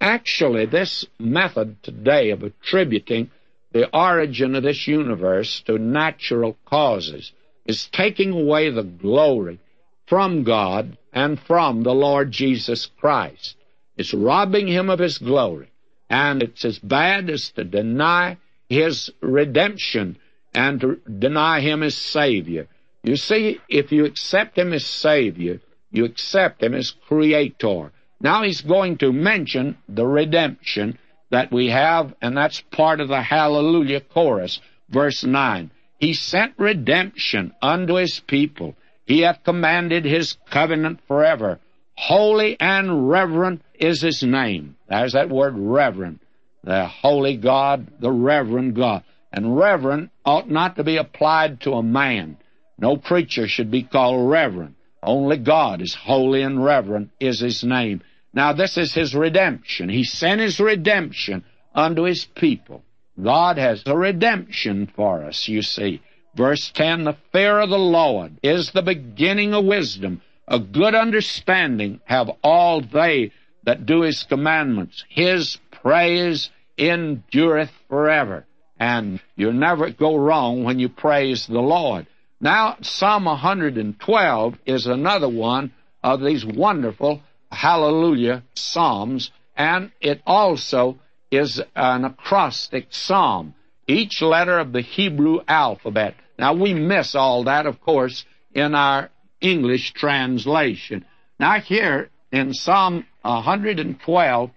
Actually, 0.00 0.66
this 0.66 1.06
method 1.18 1.82
today 1.82 2.30
of 2.30 2.42
attributing 2.42 3.30
the 3.72 3.88
origin 3.96 4.54
of 4.54 4.62
this 4.62 4.86
universe 4.86 5.60
to 5.62 5.78
natural 5.78 6.56
causes 6.64 7.32
is 7.66 7.88
taking 7.92 8.32
away 8.32 8.70
the 8.70 8.84
glory 8.84 9.58
from 10.06 10.44
God 10.44 10.96
and 11.12 11.38
from 11.38 11.82
the 11.82 11.94
Lord 11.94 12.30
Jesus 12.30 12.86
Christ. 12.98 13.56
It's 13.96 14.14
robbing 14.14 14.68
him 14.68 14.88
of 14.88 15.00
his 15.00 15.18
glory. 15.18 15.70
And 16.08 16.42
it's 16.42 16.64
as 16.64 16.78
bad 16.78 17.28
as 17.28 17.50
to 17.50 17.64
deny 17.64 18.38
his 18.68 19.10
redemption 19.20 20.18
and 20.54 20.80
to 20.80 21.00
deny 21.18 21.60
him 21.60 21.82
as 21.82 21.96
Savior. 21.96 22.68
You 23.02 23.16
see, 23.16 23.60
if 23.68 23.92
you 23.92 24.04
accept 24.04 24.58
him 24.58 24.72
as 24.72 24.84
Savior, 24.84 25.60
you 25.90 26.04
accept 26.04 26.62
him 26.62 26.74
as 26.74 26.90
Creator. 26.90 27.92
Now 28.20 28.42
he's 28.42 28.60
going 28.60 28.98
to 28.98 29.12
mention 29.12 29.78
the 29.88 30.06
redemption 30.06 30.98
that 31.30 31.52
we 31.52 31.68
have, 31.68 32.14
and 32.20 32.36
that's 32.36 32.60
part 32.60 33.00
of 33.00 33.08
the 33.08 33.22
Hallelujah 33.22 34.00
chorus, 34.00 34.60
verse 34.88 35.24
9. 35.24 35.70
He 35.98 36.14
sent 36.14 36.54
redemption 36.58 37.52
unto 37.62 37.94
his 37.94 38.20
people. 38.20 38.76
He 39.04 39.20
hath 39.20 39.44
commanded 39.44 40.04
his 40.04 40.36
covenant 40.50 41.00
forever. 41.06 41.60
Holy 41.96 42.56
and 42.60 43.08
reverent 43.08 43.62
is 43.74 44.02
his 44.02 44.22
name. 44.22 44.76
There's 44.88 45.12
that 45.12 45.28
word 45.28 45.54
reverent 45.56 46.20
the 46.64 46.86
holy 46.86 47.36
God, 47.36 47.88
the 48.00 48.10
reverend 48.10 48.74
God. 48.74 49.04
And 49.32 49.56
reverend 49.56 50.10
ought 50.24 50.50
not 50.50 50.76
to 50.76 50.84
be 50.84 50.96
applied 50.96 51.60
to 51.62 51.74
a 51.74 51.82
man. 51.82 52.38
No 52.78 52.96
preacher 52.96 53.46
should 53.48 53.70
be 53.70 53.82
called 53.82 54.30
reverend. 54.30 54.74
Only 55.02 55.36
God 55.36 55.80
is 55.80 55.94
holy 55.94 56.42
and 56.42 56.64
reverend 56.64 57.10
is 57.20 57.40
his 57.40 57.62
name. 57.62 58.02
Now 58.32 58.52
this 58.52 58.76
is 58.76 58.94
his 58.94 59.14
redemption. 59.14 59.88
He 59.88 60.04
sent 60.04 60.40
his 60.40 60.60
redemption 60.60 61.44
unto 61.74 62.02
his 62.02 62.24
people. 62.24 62.82
God 63.20 63.58
has 63.58 63.82
a 63.86 63.96
redemption 63.96 64.86
for 64.94 65.24
us, 65.24 65.48
you 65.48 65.62
see. 65.62 66.00
Verse 66.34 66.70
10, 66.70 67.04
the 67.04 67.16
fear 67.32 67.58
of 67.58 67.70
the 67.70 67.78
Lord 67.78 68.38
is 68.42 68.70
the 68.70 68.82
beginning 68.82 69.54
of 69.54 69.64
wisdom. 69.64 70.22
A 70.46 70.58
good 70.58 70.94
understanding 70.94 72.00
have 72.04 72.30
all 72.42 72.80
they 72.80 73.32
that 73.64 73.86
do 73.86 74.02
his 74.02 74.22
commandments. 74.22 75.04
His 75.08 75.58
praise 75.70 76.50
endureth 76.78 77.72
forever. 77.88 78.46
And 78.78 79.20
you'll 79.34 79.52
never 79.52 79.90
go 79.90 80.16
wrong 80.16 80.62
when 80.64 80.78
you 80.78 80.88
praise 80.88 81.46
the 81.46 81.60
Lord. 81.60 82.06
Now, 82.40 82.76
Psalm 82.82 83.24
112 83.24 84.54
is 84.64 84.86
another 84.86 85.28
one 85.28 85.72
of 86.04 86.22
these 86.22 86.44
wonderful 86.44 87.20
hallelujah 87.50 88.44
psalms, 88.54 89.32
and 89.56 89.90
it 90.00 90.22
also 90.24 90.98
is 91.30 91.60
an 91.74 92.04
acrostic 92.04 92.86
psalm. 92.90 93.54
Each 93.88 94.22
letter 94.22 94.58
of 94.58 94.72
the 94.72 94.82
Hebrew 94.82 95.40
alphabet. 95.48 96.14
Now, 96.38 96.54
we 96.54 96.74
miss 96.74 97.14
all 97.14 97.44
that, 97.44 97.66
of 97.66 97.80
course, 97.80 98.24
in 98.52 98.74
our 98.74 99.10
English 99.40 99.92
translation. 99.94 101.04
Now, 101.40 101.60
here 101.60 102.10
in 102.30 102.54
Psalm 102.54 103.06
112, 103.22 104.50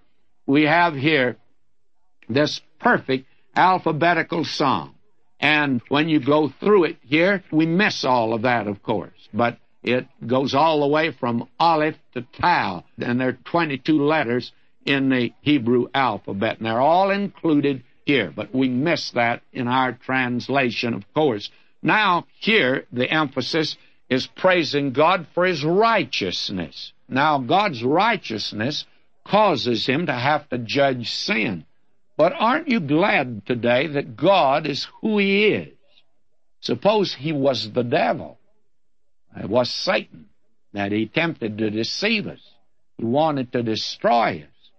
we 0.46 0.64
have 0.64 0.96
here 0.96 1.38
this 2.34 2.62
perfect 2.80 3.28
alphabetical 3.56 4.44
psalm. 4.46 4.96
And 5.40 5.82
when 5.90 6.08
you 6.08 6.20
go 6.20 6.50
through 6.50 6.86
it 6.86 6.98
here, 7.02 7.44
we 7.52 7.66
miss 7.66 8.06
all 8.06 8.34
of 8.34 8.44
that, 8.44 8.68
of 8.68 8.84
course. 8.84 9.30
But 9.34 9.58
it 9.84 10.08
goes 10.26 10.54
all 10.54 10.82
the 10.82 10.88
way 10.88 11.12
from 11.12 11.48
Aleph 11.60 11.98
to 12.14 12.22
Tau, 12.22 12.84
and 13.00 13.20
there 13.20 13.30
are 13.30 13.38
22 13.46 14.04
letters 14.04 14.52
in 14.86 15.10
the 15.10 15.34
Hebrew 15.42 15.88
alphabet, 15.94 16.58
and 16.58 16.66
they're 16.68 16.80
all 16.80 17.10
included 17.10 17.84
here. 18.06 18.32
But 18.36 18.54
we 18.54 18.70
miss 18.70 19.12
that 19.12 19.42
in 19.52 19.68
our 19.68 19.94
translation, 19.94 20.94
of 20.94 21.12
course. 21.14 21.50
Now, 21.82 22.28
here, 22.40 22.86
the 22.92 23.10
emphasis 23.10 23.78
is 24.10 24.28
praising 24.28 24.92
God 24.92 25.26
for 25.34 25.46
His 25.46 25.64
righteousness. 25.64 26.94
Now, 27.10 27.40
God's 27.40 27.84
righteousness 27.84 28.86
causes 29.26 29.88
Him 29.88 30.06
to 30.06 30.14
have 30.14 30.48
to 30.50 30.60
judge 30.60 31.10
sin. 31.10 31.66
But 32.18 32.34
aren't 32.38 32.68
you 32.68 32.80
glad 32.80 33.46
today 33.46 33.88
that 33.88 34.16
God 34.16 34.68
is 34.68 34.88
who 35.02 35.18
He 35.18 35.48
is? 35.48 35.74
Suppose 36.60 37.14
He 37.14 37.32
was 37.32 37.72
the 37.72 37.84
devil. 37.84 38.38
It 39.36 39.50
was 39.50 39.70
Satan 39.70 40.30
that 40.74 40.92
He 40.92 41.08
tempted 41.08 41.58
to 41.58 41.70
deceive 41.70 42.28
us. 42.28 42.42
He 42.98 43.06
wanted 43.06 43.52
to 43.54 43.64
destroy 43.64 44.44
us. 44.44 44.70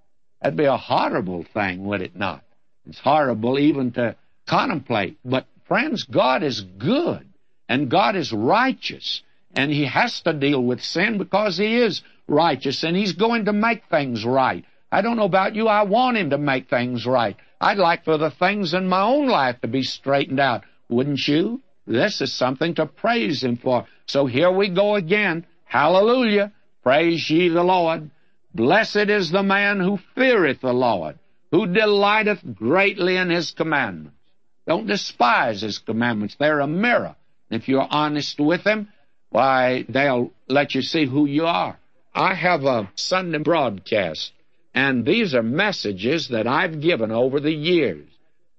That'd 0.41 0.57
be 0.57 0.65
a 0.65 0.77
horrible 0.77 1.45
thing, 1.55 1.85
would 1.85 2.03
it 2.03 2.17
not? 2.17 2.45
It's 2.87 2.99
horrible 2.99 3.59
even 3.59 3.93
to 3.93 4.17
contemplate. 4.47 5.19
But 5.25 5.47
friends, 5.67 6.05
God 6.05 6.43
is 6.43 6.61
good 6.61 7.29
and 7.69 7.91
God 7.91 8.17
is 8.17 8.33
righteous 8.33 9.23
and 9.55 9.71
He 9.71 9.85
has 9.87 10.21
to 10.23 10.33
deal 10.33 10.63
with 10.63 10.83
sin 10.83 11.19
because 11.19 11.59
He 11.59 11.77
is 11.77 12.03
righteous 12.27 12.83
and 12.83 12.97
He's 12.97 13.13
going 13.13 13.47
to 13.47 13.53
make 13.53 13.85
things 13.87 14.25
right. 14.25 14.65
I 14.93 15.01
don't 15.01 15.17
know 15.17 15.25
about 15.25 15.55
you. 15.55 15.69
I 15.69 15.85
want 15.85 16.19
him 16.19 16.31
to 16.31 16.39
make 16.39 16.69
things 16.69 17.07
right. 17.07 17.35
I'd 17.59 17.79
like 17.79 18.05
for 18.05 18.19
the 18.19 18.31
things 18.31 18.75
in 18.75 18.91
my 18.91 19.01
own 19.01 19.27
life 19.27 19.59
to 19.63 19.69
be 19.69 19.83
straightened 19.83 20.39
out. 20.39 20.65
Wouldn't 20.91 21.27
you? 21.27 21.63
This 21.87 22.21
is 22.21 22.31
something 22.31 22.75
to 22.75 22.85
praise 22.85 23.43
him 23.43 23.57
for. 23.57 23.87
So 24.07 24.27
here 24.27 24.51
we 24.51 24.69
go 24.69 24.97
again. 24.97 25.47
Hallelujah. 25.65 26.53
Praise 26.83 27.31
ye 27.31 27.49
the 27.49 27.63
Lord. 27.63 28.11
Blessed 28.55 29.09
is 29.09 29.31
the 29.31 29.43
man 29.43 29.81
who 29.81 29.99
feareth 30.15 30.61
the 30.61 30.75
Lord, 30.75 31.19
who 31.51 31.67
delighteth 31.67 32.41
greatly 32.55 33.17
in 33.17 33.31
his 33.31 33.53
commandments. 33.53 34.19
Don't 34.67 34.87
despise 34.87 35.63
his 35.63 35.79
commandments. 35.79 36.37
They're 36.39 36.61
a 36.61 36.67
mirror. 36.67 37.17
If 37.51 37.67
you're 37.67 37.89
honest 37.91 38.39
with 38.39 38.63
them, 38.63 38.89
why, 39.31 39.87
they'll 39.89 40.33
let 40.49 40.75
you 40.75 40.83
see 40.83 41.07
who 41.07 41.25
you 41.25 41.47
are. 41.47 41.79
I 42.15 42.35
have 42.35 42.65
a 42.65 42.91
Sunday 42.95 43.39
broadcast 43.39 44.33
and 44.75 45.05
these 45.05 45.35
are 45.35 45.43
messages 45.43 46.29
that 46.29 46.47
I've 46.47 46.81
given 46.81 47.11
over 47.11 47.41
the 47.41 47.53
years. 47.53 48.09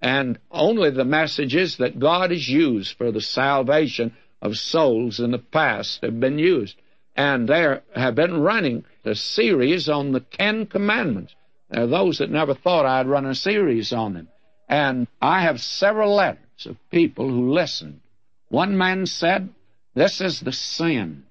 And 0.01 0.37
only 0.51 0.91
the 0.91 1.05
messages 1.05 1.77
that 1.77 1.99
God 1.99 2.31
has 2.31 2.47
used 2.47 2.97
for 2.97 3.11
the 3.11 3.21
salvation 3.21 4.15
of 4.41 4.57
souls 4.57 5.19
in 5.19 5.31
the 5.31 5.39
past 5.39 6.01
have 6.03 6.19
been 6.19 6.37
used. 6.37 6.75
And 7.15 7.47
there 7.47 7.83
have 7.95 8.15
been 8.15 8.41
running 8.41 8.85
a 9.05 9.15
series 9.15 9.89
on 9.89 10.11
the 10.11 10.19
Ten 10.19 10.65
Commandments. 10.65 11.33
There 11.69 11.83
are 11.83 11.87
those 11.87 12.19
that 12.19 12.29
never 12.29 12.53
thought 12.53 12.85
I'd 12.85 13.07
run 13.07 13.25
a 13.25 13.33
series 13.33 13.93
on 13.93 14.13
them. 14.13 14.27
And 14.67 15.07
I 15.21 15.41
have 15.41 15.61
several 15.61 16.15
letters 16.15 16.65
of 16.65 16.77
people 16.91 17.27
who 17.29 17.53
listened. 17.53 18.01
One 18.49 18.77
man 18.77 19.05
said, 19.05 19.49
This 19.95 20.21
is 20.21 20.39
the 20.39 20.51
sin 20.51 21.23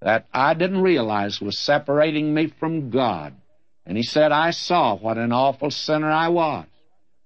that 0.00 0.26
I 0.32 0.54
didn't 0.54 0.82
realize 0.82 1.40
was 1.40 1.58
separating 1.58 2.34
me 2.34 2.48
from 2.58 2.90
God. 2.90 3.34
And 3.86 3.96
he 3.96 4.02
said, 4.02 4.32
I 4.32 4.50
saw 4.50 4.96
what 4.96 5.18
an 5.18 5.32
awful 5.32 5.70
sinner 5.70 6.10
I 6.10 6.28
was. 6.28 6.66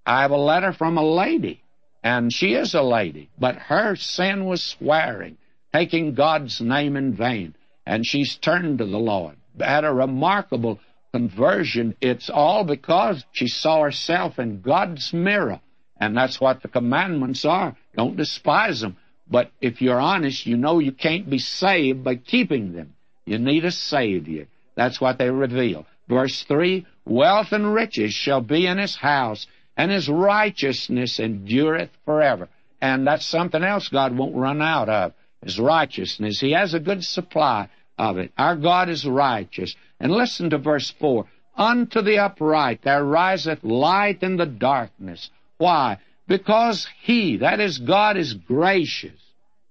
I 0.04 0.22
have 0.22 0.30
a 0.30 0.36
letter 0.36 0.72
from 0.72 0.96
a 0.96 1.04
lady, 1.04 1.62
and 2.02 2.32
she 2.32 2.54
is 2.54 2.74
a 2.74 2.82
lady, 2.82 3.28
but 3.38 3.56
her 3.56 3.94
sin 3.94 4.46
was 4.46 4.62
swearing, 4.62 5.36
taking 5.72 6.14
God's 6.14 6.60
name 6.60 6.96
in 6.96 7.14
vain, 7.14 7.54
and 7.86 8.06
she's 8.06 8.36
turned 8.36 8.78
to 8.78 8.86
the 8.86 8.98
Lord. 8.98 9.36
Had 9.60 9.84
a 9.84 9.92
remarkable 9.92 10.80
conversion. 11.12 11.94
It's 12.00 12.30
all 12.30 12.64
because 12.64 13.24
she 13.32 13.48
saw 13.48 13.82
herself 13.82 14.38
in 14.38 14.60
God's 14.60 15.12
mirror. 15.12 15.60
And 16.00 16.16
that's 16.16 16.40
what 16.40 16.62
the 16.62 16.68
commandments 16.68 17.44
are. 17.44 17.76
Don't 17.96 18.16
despise 18.16 18.80
them. 18.80 18.96
But 19.30 19.50
if 19.60 19.82
you're 19.82 20.00
honest, 20.00 20.46
you 20.46 20.56
know 20.56 20.78
you 20.78 20.92
can't 20.92 21.28
be 21.28 21.38
saved 21.38 22.04
by 22.04 22.16
keeping 22.16 22.72
them. 22.72 22.94
You 23.26 23.38
need 23.38 23.64
a 23.64 23.72
Savior. 23.72 24.46
That's 24.74 25.00
what 25.00 25.18
they 25.18 25.28
reveal. 25.30 25.86
Verse 26.08 26.42
3 26.44 26.86
Wealth 27.04 27.52
and 27.52 27.72
riches 27.72 28.12
shall 28.12 28.40
be 28.40 28.66
in 28.66 28.78
his 28.78 28.96
house, 28.96 29.46
and 29.76 29.90
his 29.90 30.08
righteousness 30.08 31.20
endureth 31.20 31.90
forever. 32.04 32.48
And 32.80 33.06
that's 33.06 33.26
something 33.26 33.62
else 33.62 33.88
God 33.88 34.16
won't 34.16 34.36
run 34.36 34.62
out 34.62 34.88
of, 34.88 35.12
his 35.42 35.58
righteousness. 35.58 36.40
He 36.40 36.52
has 36.52 36.74
a 36.74 36.80
good 36.80 37.04
supply 37.04 37.68
of 37.98 38.18
it. 38.18 38.32
Our 38.36 38.56
God 38.56 38.88
is 38.88 39.06
righteous. 39.06 39.74
And 40.00 40.12
listen 40.12 40.50
to 40.50 40.58
verse 40.58 40.90
4. 40.98 41.26
Unto 41.56 42.02
the 42.02 42.18
upright 42.18 42.82
there 42.82 43.04
riseth 43.04 43.64
light 43.64 44.22
in 44.22 44.36
the 44.36 44.46
darkness. 44.46 45.30
Why? 45.56 45.98
Because 46.28 46.86
He, 47.02 47.38
that 47.38 47.58
is 47.58 47.78
God, 47.78 48.16
is 48.16 48.34
gracious, 48.34 49.20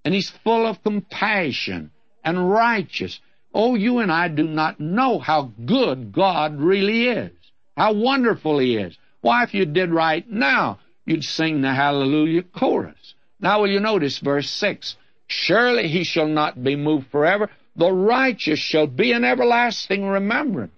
and 0.03 0.13
He's 0.13 0.29
full 0.29 0.65
of 0.65 0.83
compassion 0.83 1.91
and 2.25 2.49
righteous. 2.49 3.21
Oh, 3.59 3.73
you 3.73 3.97
and 3.97 4.11
I 4.11 4.27
do 4.27 4.43
not 4.43 4.79
know 4.79 5.17
how 5.17 5.51
good 5.65 6.11
God 6.11 6.59
really 6.59 7.07
is, 7.07 7.31
how 7.75 7.93
wonderful 7.93 8.59
He 8.59 8.77
is. 8.77 8.95
Why, 9.21 9.41
if 9.43 9.55
you 9.55 9.65
did 9.65 9.89
right 9.89 10.29
now, 10.29 10.77
you'd 11.07 11.23
sing 11.23 11.61
the 11.61 11.73
Hallelujah 11.73 12.43
chorus. 12.43 13.15
Now, 13.39 13.61
will 13.61 13.71
you 13.71 13.79
notice 13.79 14.19
verse 14.19 14.47
6? 14.51 14.95
Surely 15.25 15.87
he 15.87 16.03
shall 16.03 16.27
not 16.27 16.63
be 16.63 16.75
moved 16.75 17.07
forever. 17.07 17.49
The 17.75 17.91
righteous 17.91 18.59
shall 18.59 18.85
be 18.85 19.11
in 19.11 19.23
everlasting 19.23 20.05
remembrance. 20.05 20.71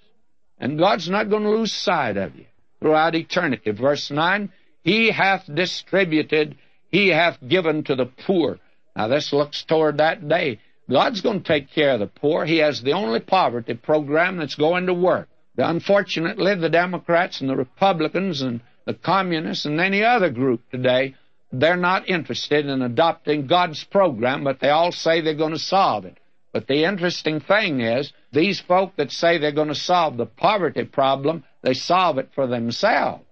And 0.58 0.80
God's 0.80 1.10
not 1.10 1.30
going 1.30 1.44
to 1.44 1.50
lose 1.50 1.74
sight 1.74 2.16
of 2.16 2.34
you 2.38 2.46
throughout 2.80 3.14
eternity. 3.14 3.72
Verse 3.72 4.10
9, 4.10 4.54
He 4.84 5.12
hath 5.12 5.54
distributed, 5.54 6.58
He 6.90 7.10
hath 7.10 7.38
given 7.46 7.84
to 7.84 7.96
the 7.96 8.06
poor. 8.06 8.58
Now 8.96 9.10
this 9.10 9.34
looks 9.34 9.66
toward 9.66 9.98
that 9.98 10.30
day. 10.30 10.60
God's 10.90 11.22
going 11.22 11.42
to 11.42 11.48
take 11.48 11.72
care 11.72 11.92
of 11.92 12.00
the 12.00 12.08
poor. 12.08 12.46
He 12.46 12.58
has 12.58 12.82
the 12.82 12.94
only 12.94 13.20
poverty 13.20 13.76
program 13.76 14.38
that's 14.38 14.56
going 14.56 14.88
to 14.88 14.94
work. 14.94 15.30
Unfortunately, 15.58 16.56
the 16.56 16.70
Democrats 16.70 17.42
and 17.42 17.50
the 17.50 17.56
Republicans 17.56 18.42
and 18.42 18.62
the 18.86 18.94
Communists 18.94 19.66
and 19.66 19.80
any 19.80 20.04
other 20.04 20.30
group 20.30 20.62
today, 20.72 21.16
they're 21.52 21.76
not 21.76 22.10
interested 22.10 22.66
in 22.66 22.82
adopting 22.82 23.46
God's 23.46 23.84
program, 23.84 24.44
but 24.44 24.60
they 24.60 24.70
all 24.70 24.92
say 24.92 25.22
they're 25.22 25.34
going 25.36 25.54
to 25.54 25.60
solve 25.60 26.06
it. 26.06 26.18
But 26.54 26.68
the 26.68 26.86
interesting 26.86 27.40
thing 27.40 27.82
is, 27.82 28.12
these 28.32 28.60
folk 28.60 28.96
that 28.96 29.12
say 29.12 29.38
they're 29.38 29.52
going 29.52 29.68
to 29.68 29.76
solve 29.76 30.18
the 30.18 30.26
poverty 30.26 30.86
problem, 30.86 31.44
they 31.62 31.74
solve 31.74 32.18
it 32.18 32.30
for 32.34 32.48
themselves. 32.48 33.24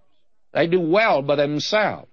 They 0.54 0.68
do 0.68 0.82
well 0.82 1.22
by 1.22 1.36
themselves, 1.36 2.10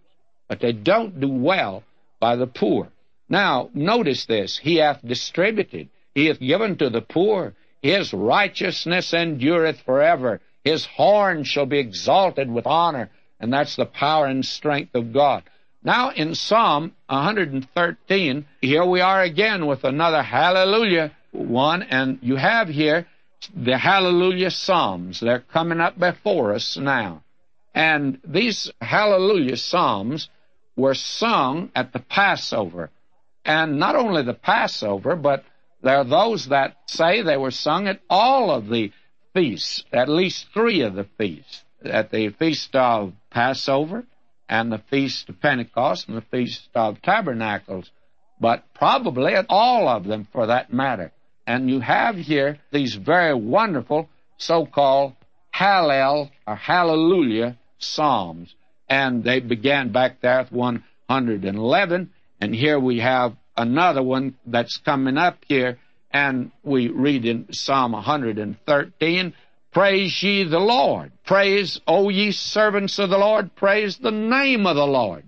but 0.48 0.60
they 0.60 0.72
don't 0.72 1.20
do 1.20 1.28
well 1.28 1.82
by 2.20 2.36
the 2.36 2.46
poor. 2.46 2.88
Now, 3.28 3.70
notice 3.74 4.26
this. 4.26 4.58
He 4.58 4.76
hath 4.76 5.00
distributed. 5.06 5.88
He 6.14 6.26
hath 6.26 6.40
given 6.40 6.76
to 6.76 6.90
the 6.90 7.00
poor. 7.00 7.54
His 7.82 8.12
righteousness 8.12 9.12
endureth 9.12 9.80
forever. 9.80 10.40
His 10.62 10.86
horn 10.86 11.44
shall 11.44 11.66
be 11.66 11.78
exalted 11.78 12.50
with 12.50 12.66
honor. 12.66 13.10
And 13.40 13.52
that's 13.52 13.76
the 13.76 13.86
power 13.86 14.26
and 14.26 14.44
strength 14.44 14.94
of 14.94 15.12
God. 15.12 15.42
Now 15.82 16.10
in 16.10 16.34
Psalm 16.34 16.94
113, 17.08 18.46
here 18.62 18.84
we 18.86 19.00
are 19.00 19.22
again 19.22 19.66
with 19.66 19.84
another 19.84 20.22
hallelujah 20.22 21.12
one, 21.32 21.82
and 21.82 22.18
you 22.22 22.36
have 22.36 22.68
here 22.68 23.06
the 23.54 23.76
hallelujah 23.76 24.50
psalms. 24.50 25.20
They're 25.20 25.40
coming 25.40 25.80
up 25.80 25.98
before 25.98 26.54
us 26.54 26.78
now. 26.78 27.22
And 27.74 28.18
these 28.24 28.70
hallelujah 28.80 29.56
psalms 29.56 30.30
were 30.76 30.94
sung 30.94 31.70
at 31.74 31.92
the 31.92 31.98
Passover. 31.98 32.90
And 33.44 33.78
not 33.78 33.96
only 33.96 34.22
the 34.22 34.34
Passover, 34.34 35.16
but 35.16 35.44
there 35.82 35.98
are 35.98 36.04
those 36.04 36.48
that 36.48 36.76
say 36.86 37.22
they 37.22 37.36
were 37.36 37.50
sung 37.50 37.88
at 37.88 38.00
all 38.08 38.50
of 38.50 38.68
the 38.68 38.90
feasts, 39.34 39.84
at 39.92 40.08
least 40.08 40.46
three 40.54 40.80
of 40.80 40.94
the 40.94 41.06
feasts. 41.18 41.62
At 41.84 42.10
the 42.10 42.30
Feast 42.30 42.74
of 42.74 43.12
Passover, 43.30 44.04
and 44.48 44.72
the 44.72 44.78
Feast 44.90 45.28
of 45.28 45.40
Pentecost, 45.40 46.08
and 46.08 46.16
the 46.16 46.22
Feast 46.22 46.68
of 46.74 47.02
Tabernacles, 47.02 47.90
but 48.40 48.64
probably 48.74 49.34
at 49.34 49.46
all 49.48 49.88
of 49.88 50.04
them 50.04 50.26
for 50.32 50.46
that 50.46 50.72
matter. 50.72 51.12
And 51.46 51.68
you 51.68 51.80
have 51.80 52.16
here 52.16 52.58
these 52.72 52.94
very 52.94 53.34
wonderful 53.34 54.08
so-called 54.38 55.14
Hallel 55.54 56.30
or 56.46 56.56
Hallelujah 56.56 57.58
Psalms. 57.78 58.54
And 58.88 59.22
they 59.24 59.40
began 59.40 59.92
back 59.92 60.20
there 60.20 60.40
at 60.40 60.52
111, 60.52 62.10
and 62.40 62.54
here 62.54 62.78
we 62.78 63.00
have 63.00 63.36
another 63.56 64.02
one 64.02 64.36
that's 64.46 64.76
coming 64.78 65.16
up 65.16 65.38
here, 65.46 65.78
and 66.10 66.50
we 66.62 66.88
read 66.88 67.24
in 67.24 67.52
Psalm 67.52 67.92
113, 67.92 69.34
Praise 69.72 70.22
ye 70.22 70.44
the 70.44 70.60
Lord. 70.60 71.10
Praise, 71.24 71.80
O 71.86 72.08
ye 72.08 72.30
servants 72.30 72.98
of 73.00 73.10
the 73.10 73.18
Lord, 73.18 73.56
praise 73.56 73.96
the 73.96 74.12
name 74.12 74.66
of 74.66 74.76
the 74.76 74.86
Lord. 74.86 75.24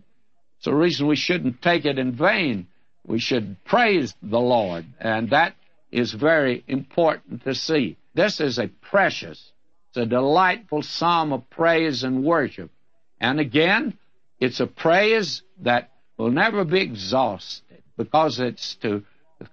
It's 0.57 0.67
the 0.67 0.75
reason 0.75 1.09
we 1.09 1.17
shouldn't 1.17 1.61
take 1.61 1.85
it 1.85 1.99
in 1.99 2.13
vain. 2.13 2.69
We 3.05 3.19
should 3.19 3.57
praise 3.65 4.15
the 4.23 4.39
Lord, 4.39 4.87
and 5.01 5.31
that 5.31 5.55
is 5.91 6.13
very 6.13 6.63
important 6.69 7.43
to 7.45 7.55
see. 7.55 7.97
This 8.15 8.41
is 8.41 8.59
a 8.59 8.69
precious, 8.69 9.53
it's 9.89 9.97
a 9.97 10.07
delightful 10.07 10.83
psalm 10.83 11.33
of 11.33 11.51
praise 11.51 12.05
and 12.05 12.25
worship. 12.25 12.71
And 13.21 13.41
again, 13.41 13.99
it's 14.39 14.61
a 14.61 14.67
praise 14.67 15.43
that 15.63 15.91
will 16.17 16.31
never 16.31 16.65
be 16.65 16.81
exhausted 16.81 17.83
because 17.97 18.41
it's 18.41 18.75
to 18.77 19.03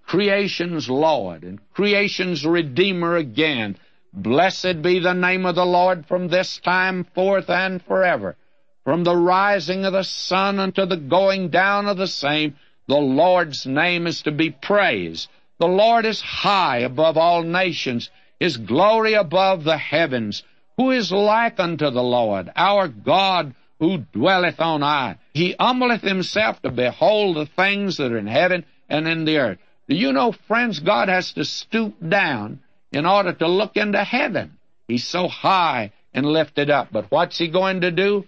creation's 0.06 0.90
Lord 0.90 1.44
and 1.44 1.60
creation's 1.74 2.46
Redeemer 2.46 3.16
again. 3.16 3.78
Blessed 4.14 4.82
be 4.82 5.00
the 5.00 5.14
name 5.14 5.46
of 5.46 5.56
the 5.56 5.66
Lord 5.66 6.06
from 6.06 6.28
this 6.28 6.60
time 6.60 7.04
forth 7.16 7.50
and 7.50 7.82
forever. 7.84 8.36
From 8.84 9.04
the 9.04 9.16
rising 9.16 9.86
of 9.86 9.94
the 9.94 10.04
sun 10.04 10.60
unto 10.60 10.86
the 10.86 10.98
going 10.98 11.50
down 11.50 11.88
of 11.88 11.98
the 11.98 12.08
same, 12.08 12.56
the 12.88 12.96
Lord's 12.96 13.66
name 13.66 14.08
is 14.08 14.22
to 14.24 14.32
be 14.32 14.52
praised. 14.52 15.30
The 15.60 15.68
Lord 15.68 16.06
is 16.06 16.22
high 16.22 16.80
above 16.80 17.18
all 17.18 17.44
nations, 17.44 18.10
His 18.40 18.58
glory 18.58 19.14
above 19.14 19.64
the 19.64 19.78
heavens. 19.78 20.44
Who 20.78 20.92
is 20.92 21.12
like 21.12 21.60
unto 21.60 21.90
the 21.90 22.04
Lord, 22.04 22.52
our 22.56 22.88
God, 22.88 23.56
who 23.84 23.98
dwelleth 24.14 24.62
on 24.62 24.82
high? 24.82 25.18
He 25.34 25.56
humbleth 25.60 26.02
himself 26.02 26.62
to 26.62 26.72
behold 26.72 27.36
the 27.36 27.46
things 27.46 27.98
that 27.98 28.14
are 28.14 28.18
in 28.18 28.28
heaven 28.28 28.64
and 28.88 29.08
in 29.08 29.26
the 29.26 29.38
earth. 29.38 29.58
Do 29.90 29.96
you 29.96 30.14
know, 30.14 30.32
friends, 30.32 30.80
God 30.80 31.10
has 31.10 31.34
to 31.34 31.44
stoop 31.44 31.96
down 32.08 32.62
in 32.94 33.06
order 33.06 33.34
to 33.34 33.48
look 33.48 33.76
into 33.76 34.02
heaven. 34.02 34.58
He's 34.88 35.06
so 35.06 35.28
high 35.28 35.92
and 36.14 36.26
lifted 36.26 36.70
up. 36.70 36.90
But 36.94 37.12
what's 37.12 37.38
he 37.38 37.50
going 37.50 37.82
to 37.82 37.92
do? 37.92 38.24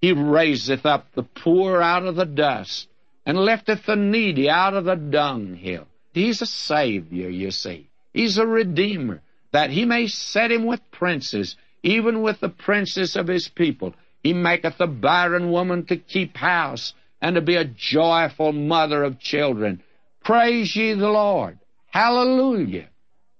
He 0.00 0.12
raiseth 0.12 0.84
up 0.84 1.06
the 1.14 1.22
poor 1.22 1.80
out 1.80 2.04
of 2.04 2.16
the 2.16 2.26
dust 2.26 2.88
and 3.24 3.38
lifteth 3.38 3.86
the 3.86 3.96
needy 3.96 4.50
out 4.50 4.74
of 4.74 4.84
the 4.84 4.96
dunghill. 4.96 5.86
He's 6.14 6.42
a 6.42 6.46
Savior, 6.46 7.28
you 7.28 7.52
see. 7.52 7.88
He's 8.12 8.38
a 8.38 8.46
Redeemer, 8.46 9.22
that 9.52 9.70
he 9.70 9.84
may 9.84 10.08
set 10.08 10.50
him 10.50 10.64
with 10.64 10.80
princes, 10.90 11.56
even 11.82 12.22
with 12.22 12.40
the 12.40 12.48
princes 12.48 13.14
of 13.14 13.28
his 13.28 13.48
people. 13.48 13.94
He 14.22 14.32
maketh 14.32 14.78
the 14.78 14.86
barren 14.86 15.50
woman 15.50 15.86
to 15.86 15.96
keep 15.96 16.36
house, 16.36 16.94
and 17.20 17.34
to 17.36 17.40
be 17.40 17.56
a 17.56 17.64
joyful 17.64 18.52
mother 18.52 19.02
of 19.02 19.18
children. 19.18 19.82
Praise 20.24 20.74
ye 20.76 20.92
the 20.94 21.08
Lord. 21.08 21.58
Hallelujah. 21.90 22.88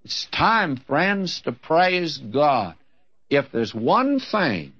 It's 0.03 0.25
time, 0.31 0.77
friends, 0.77 1.41
to 1.41 1.51
praise 1.51 2.17
God. 2.17 2.75
If 3.29 3.51
there's 3.51 3.75
one 3.75 4.19
thing 4.19 4.73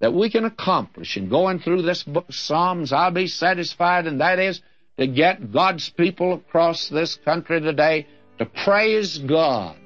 that 0.00 0.14
we 0.14 0.30
can 0.30 0.44
accomplish 0.44 1.16
in 1.16 1.28
going 1.28 1.60
through 1.60 1.82
this 1.82 2.02
book 2.02 2.28
of 2.28 2.34
Psalms, 2.34 2.92
I'll 2.92 3.10
be 3.10 3.26
satisfied, 3.26 4.06
and 4.06 4.20
that 4.20 4.38
is 4.38 4.60
to 4.98 5.06
get 5.06 5.52
God's 5.52 5.90
people 5.90 6.32
across 6.34 6.88
this 6.88 7.16
country 7.16 7.60
today 7.60 8.06
to 8.38 8.46
praise 8.46 9.18
God. 9.18 9.76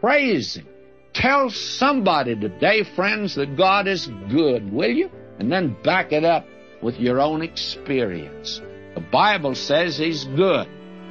Praise 0.00 0.54
Him. 0.54 0.66
Tell 1.14 1.48
somebody 1.48 2.34
today, 2.34 2.82
friends, 2.82 3.36
that 3.36 3.56
God 3.56 3.86
is 3.86 4.08
good, 4.28 4.72
will 4.72 4.90
you? 4.90 5.10
And 5.38 5.50
then 5.50 5.76
back 5.82 6.12
it 6.12 6.24
up 6.24 6.44
with 6.82 6.98
your 6.98 7.20
own 7.20 7.40
experience. 7.40 8.60
The 8.94 9.00
Bible 9.00 9.54
says 9.54 9.96
He's 9.96 10.24
good. 10.24 10.68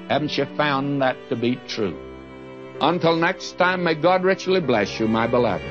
Haven't 0.09 0.37
you 0.37 0.45
found 0.57 1.01
that 1.01 1.15
to 1.29 1.37
be 1.37 1.55
true? 1.67 1.97
Until 2.81 3.15
next 3.15 3.57
time, 3.57 3.83
may 3.83 3.95
God 3.95 4.23
richly 4.23 4.59
bless 4.59 4.99
you, 4.99 5.07
my 5.07 5.25
beloved. 5.25 5.63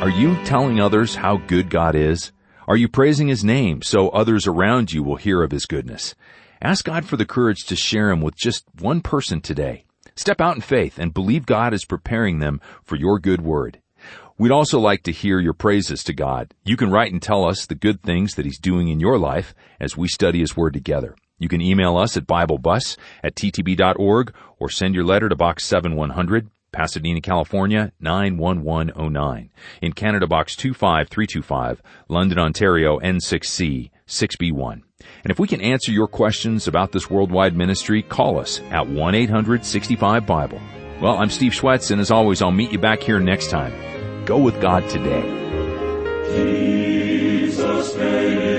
Are 0.00 0.10
you 0.10 0.36
telling 0.44 0.80
others 0.80 1.16
how 1.16 1.38
good 1.38 1.70
God 1.70 1.96
is? 1.96 2.30
Are 2.68 2.76
you 2.76 2.88
praising 2.88 3.28
His 3.28 3.42
name 3.42 3.82
so 3.82 4.10
others 4.10 4.46
around 4.46 4.92
you 4.92 5.02
will 5.02 5.16
hear 5.16 5.42
of 5.42 5.50
His 5.50 5.66
goodness? 5.66 6.14
Ask 6.64 6.86
God 6.86 7.04
for 7.04 7.18
the 7.18 7.26
courage 7.26 7.66
to 7.66 7.76
share 7.76 8.10
Him 8.10 8.22
with 8.22 8.36
just 8.36 8.64
one 8.80 9.02
person 9.02 9.42
today. 9.42 9.84
Step 10.16 10.40
out 10.40 10.54
in 10.54 10.62
faith 10.62 10.98
and 10.98 11.12
believe 11.12 11.44
God 11.44 11.74
is 11.74 11.84
preparing 11.84 12.38
them 12.38 12.58
for 12.82 12.96
your 12.96 13.18
good 13.18 13.42
word. 13.42 13.82
We'd 14.38 14.50
also 14.50 14.80
like 14.80 15.02
to 15.02 15.12
hear 15.12 15.38
your 15.38 15.52
praises 15.52 16.02
to 16.04 16.14
God. 16.14 16.54
You 16.64 16.78
can 16.78 16.90
write 16.90 17.12
and 17.12 17.20
tell 17.20 17.44
us 17.44 17.66
the 17.66 17.74
good 17.74 18.02
things 18.02 18.36
that 18.36 18.46
He's 18.46 18.58
doing 18.58 18.88
in 18.88 18.98
your 18.98 19.18
life 19.18 19.54
as 19.78 19.98
we 19.98 20.08
study 20.08 20.40
His 20.40 20.56
Word 20.56 20.72
together. 20.72 21.14
You 21.38 21.50
can 21.50 21.60
email 21.60 21.98
us 21.98 22.16
at 22.16 22.26
BibleBus 22.26 22.96
at 23.22 23.34
ttb.org 23.34 24.32
or 24.58 24.70
send 24.70 24.94
your 24.94 25.04
letter 25.04 25.28
to 25.28 25.36
Box 25.36 25.66
7100, 25.66 26.48
Pasadena, 26.72 27.20
California 27.20 27.92
91109. 28.00 29.50
In 29.82 29.92
Canada 29.92 30.26
Box 30.26 30.56
25325, 30.56 31.82
London, 32.08 32.38
Ontario 32.38 32.98
N6C 33.00 33.90
6B1. 34.08 34.72
And 35.22 35.30
if 35.30 35.38
we 35.38 35.48
can 35.48 35.60
answer 35.60 35.92
your 35.92 36.08
questions 36.08 36.66
about 36.68 36.92
this 36.92 37.10
worldwide 37.10 37.56
ministry, 37.56 38.02
call 38.02 38.38
us 38.38 38.60
at 38.70 38.86
1-800-65-BIBLE. 38.86 40.60
Well, 41.00 41.18
I'm 41.18 41.30
Steve 41.30 41.52
Schwetz, 41.52 41.90
and 41.90 42.00
as 42.00 42.10
always, 42.10 42.40
I'll 42.40 42.50
meet 42.50 42.72
you 42.72 42.78
back 42.78 43.02
here 43.02 43.18
next 43.18 43.50
time. 43.50 43.72
Go 44.24 44.38
with 44.38 44.60
God 44.60 44.88
today. 44.88 45.22
Jesus 46.34 47.96
made 47.96 48.53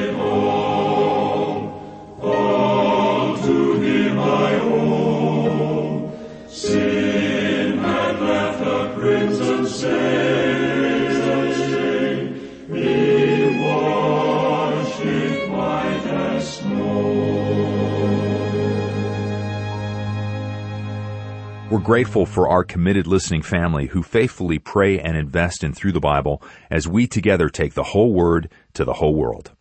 We're 21.76 21.82
grateful 21.82 22.26
for 22.26 22.48
our 22.48 22.64
committed 22.64 23.06
listening 23.06 23.42
family 23.42 23.88
who 23.88 24.02
faithfully 24.02 24.60
pray 24.60 24.98
and 24.98 25.18
invest 25.18 25.62
in 25.62 25.74
Through 25.74 25.92
the 25.92 26.00
Bible 26.00 26.42
as 26.70 26.88
we 26.88 27.06
together 27.06 27.50
take 27.50 27.74
the 27.74 27.84
whole 27.84 28.14
Word 28.14 28.50
to 28.76 28.86
the 28.86 28.94
whole 28.94 29.14
world. 29.14 29.52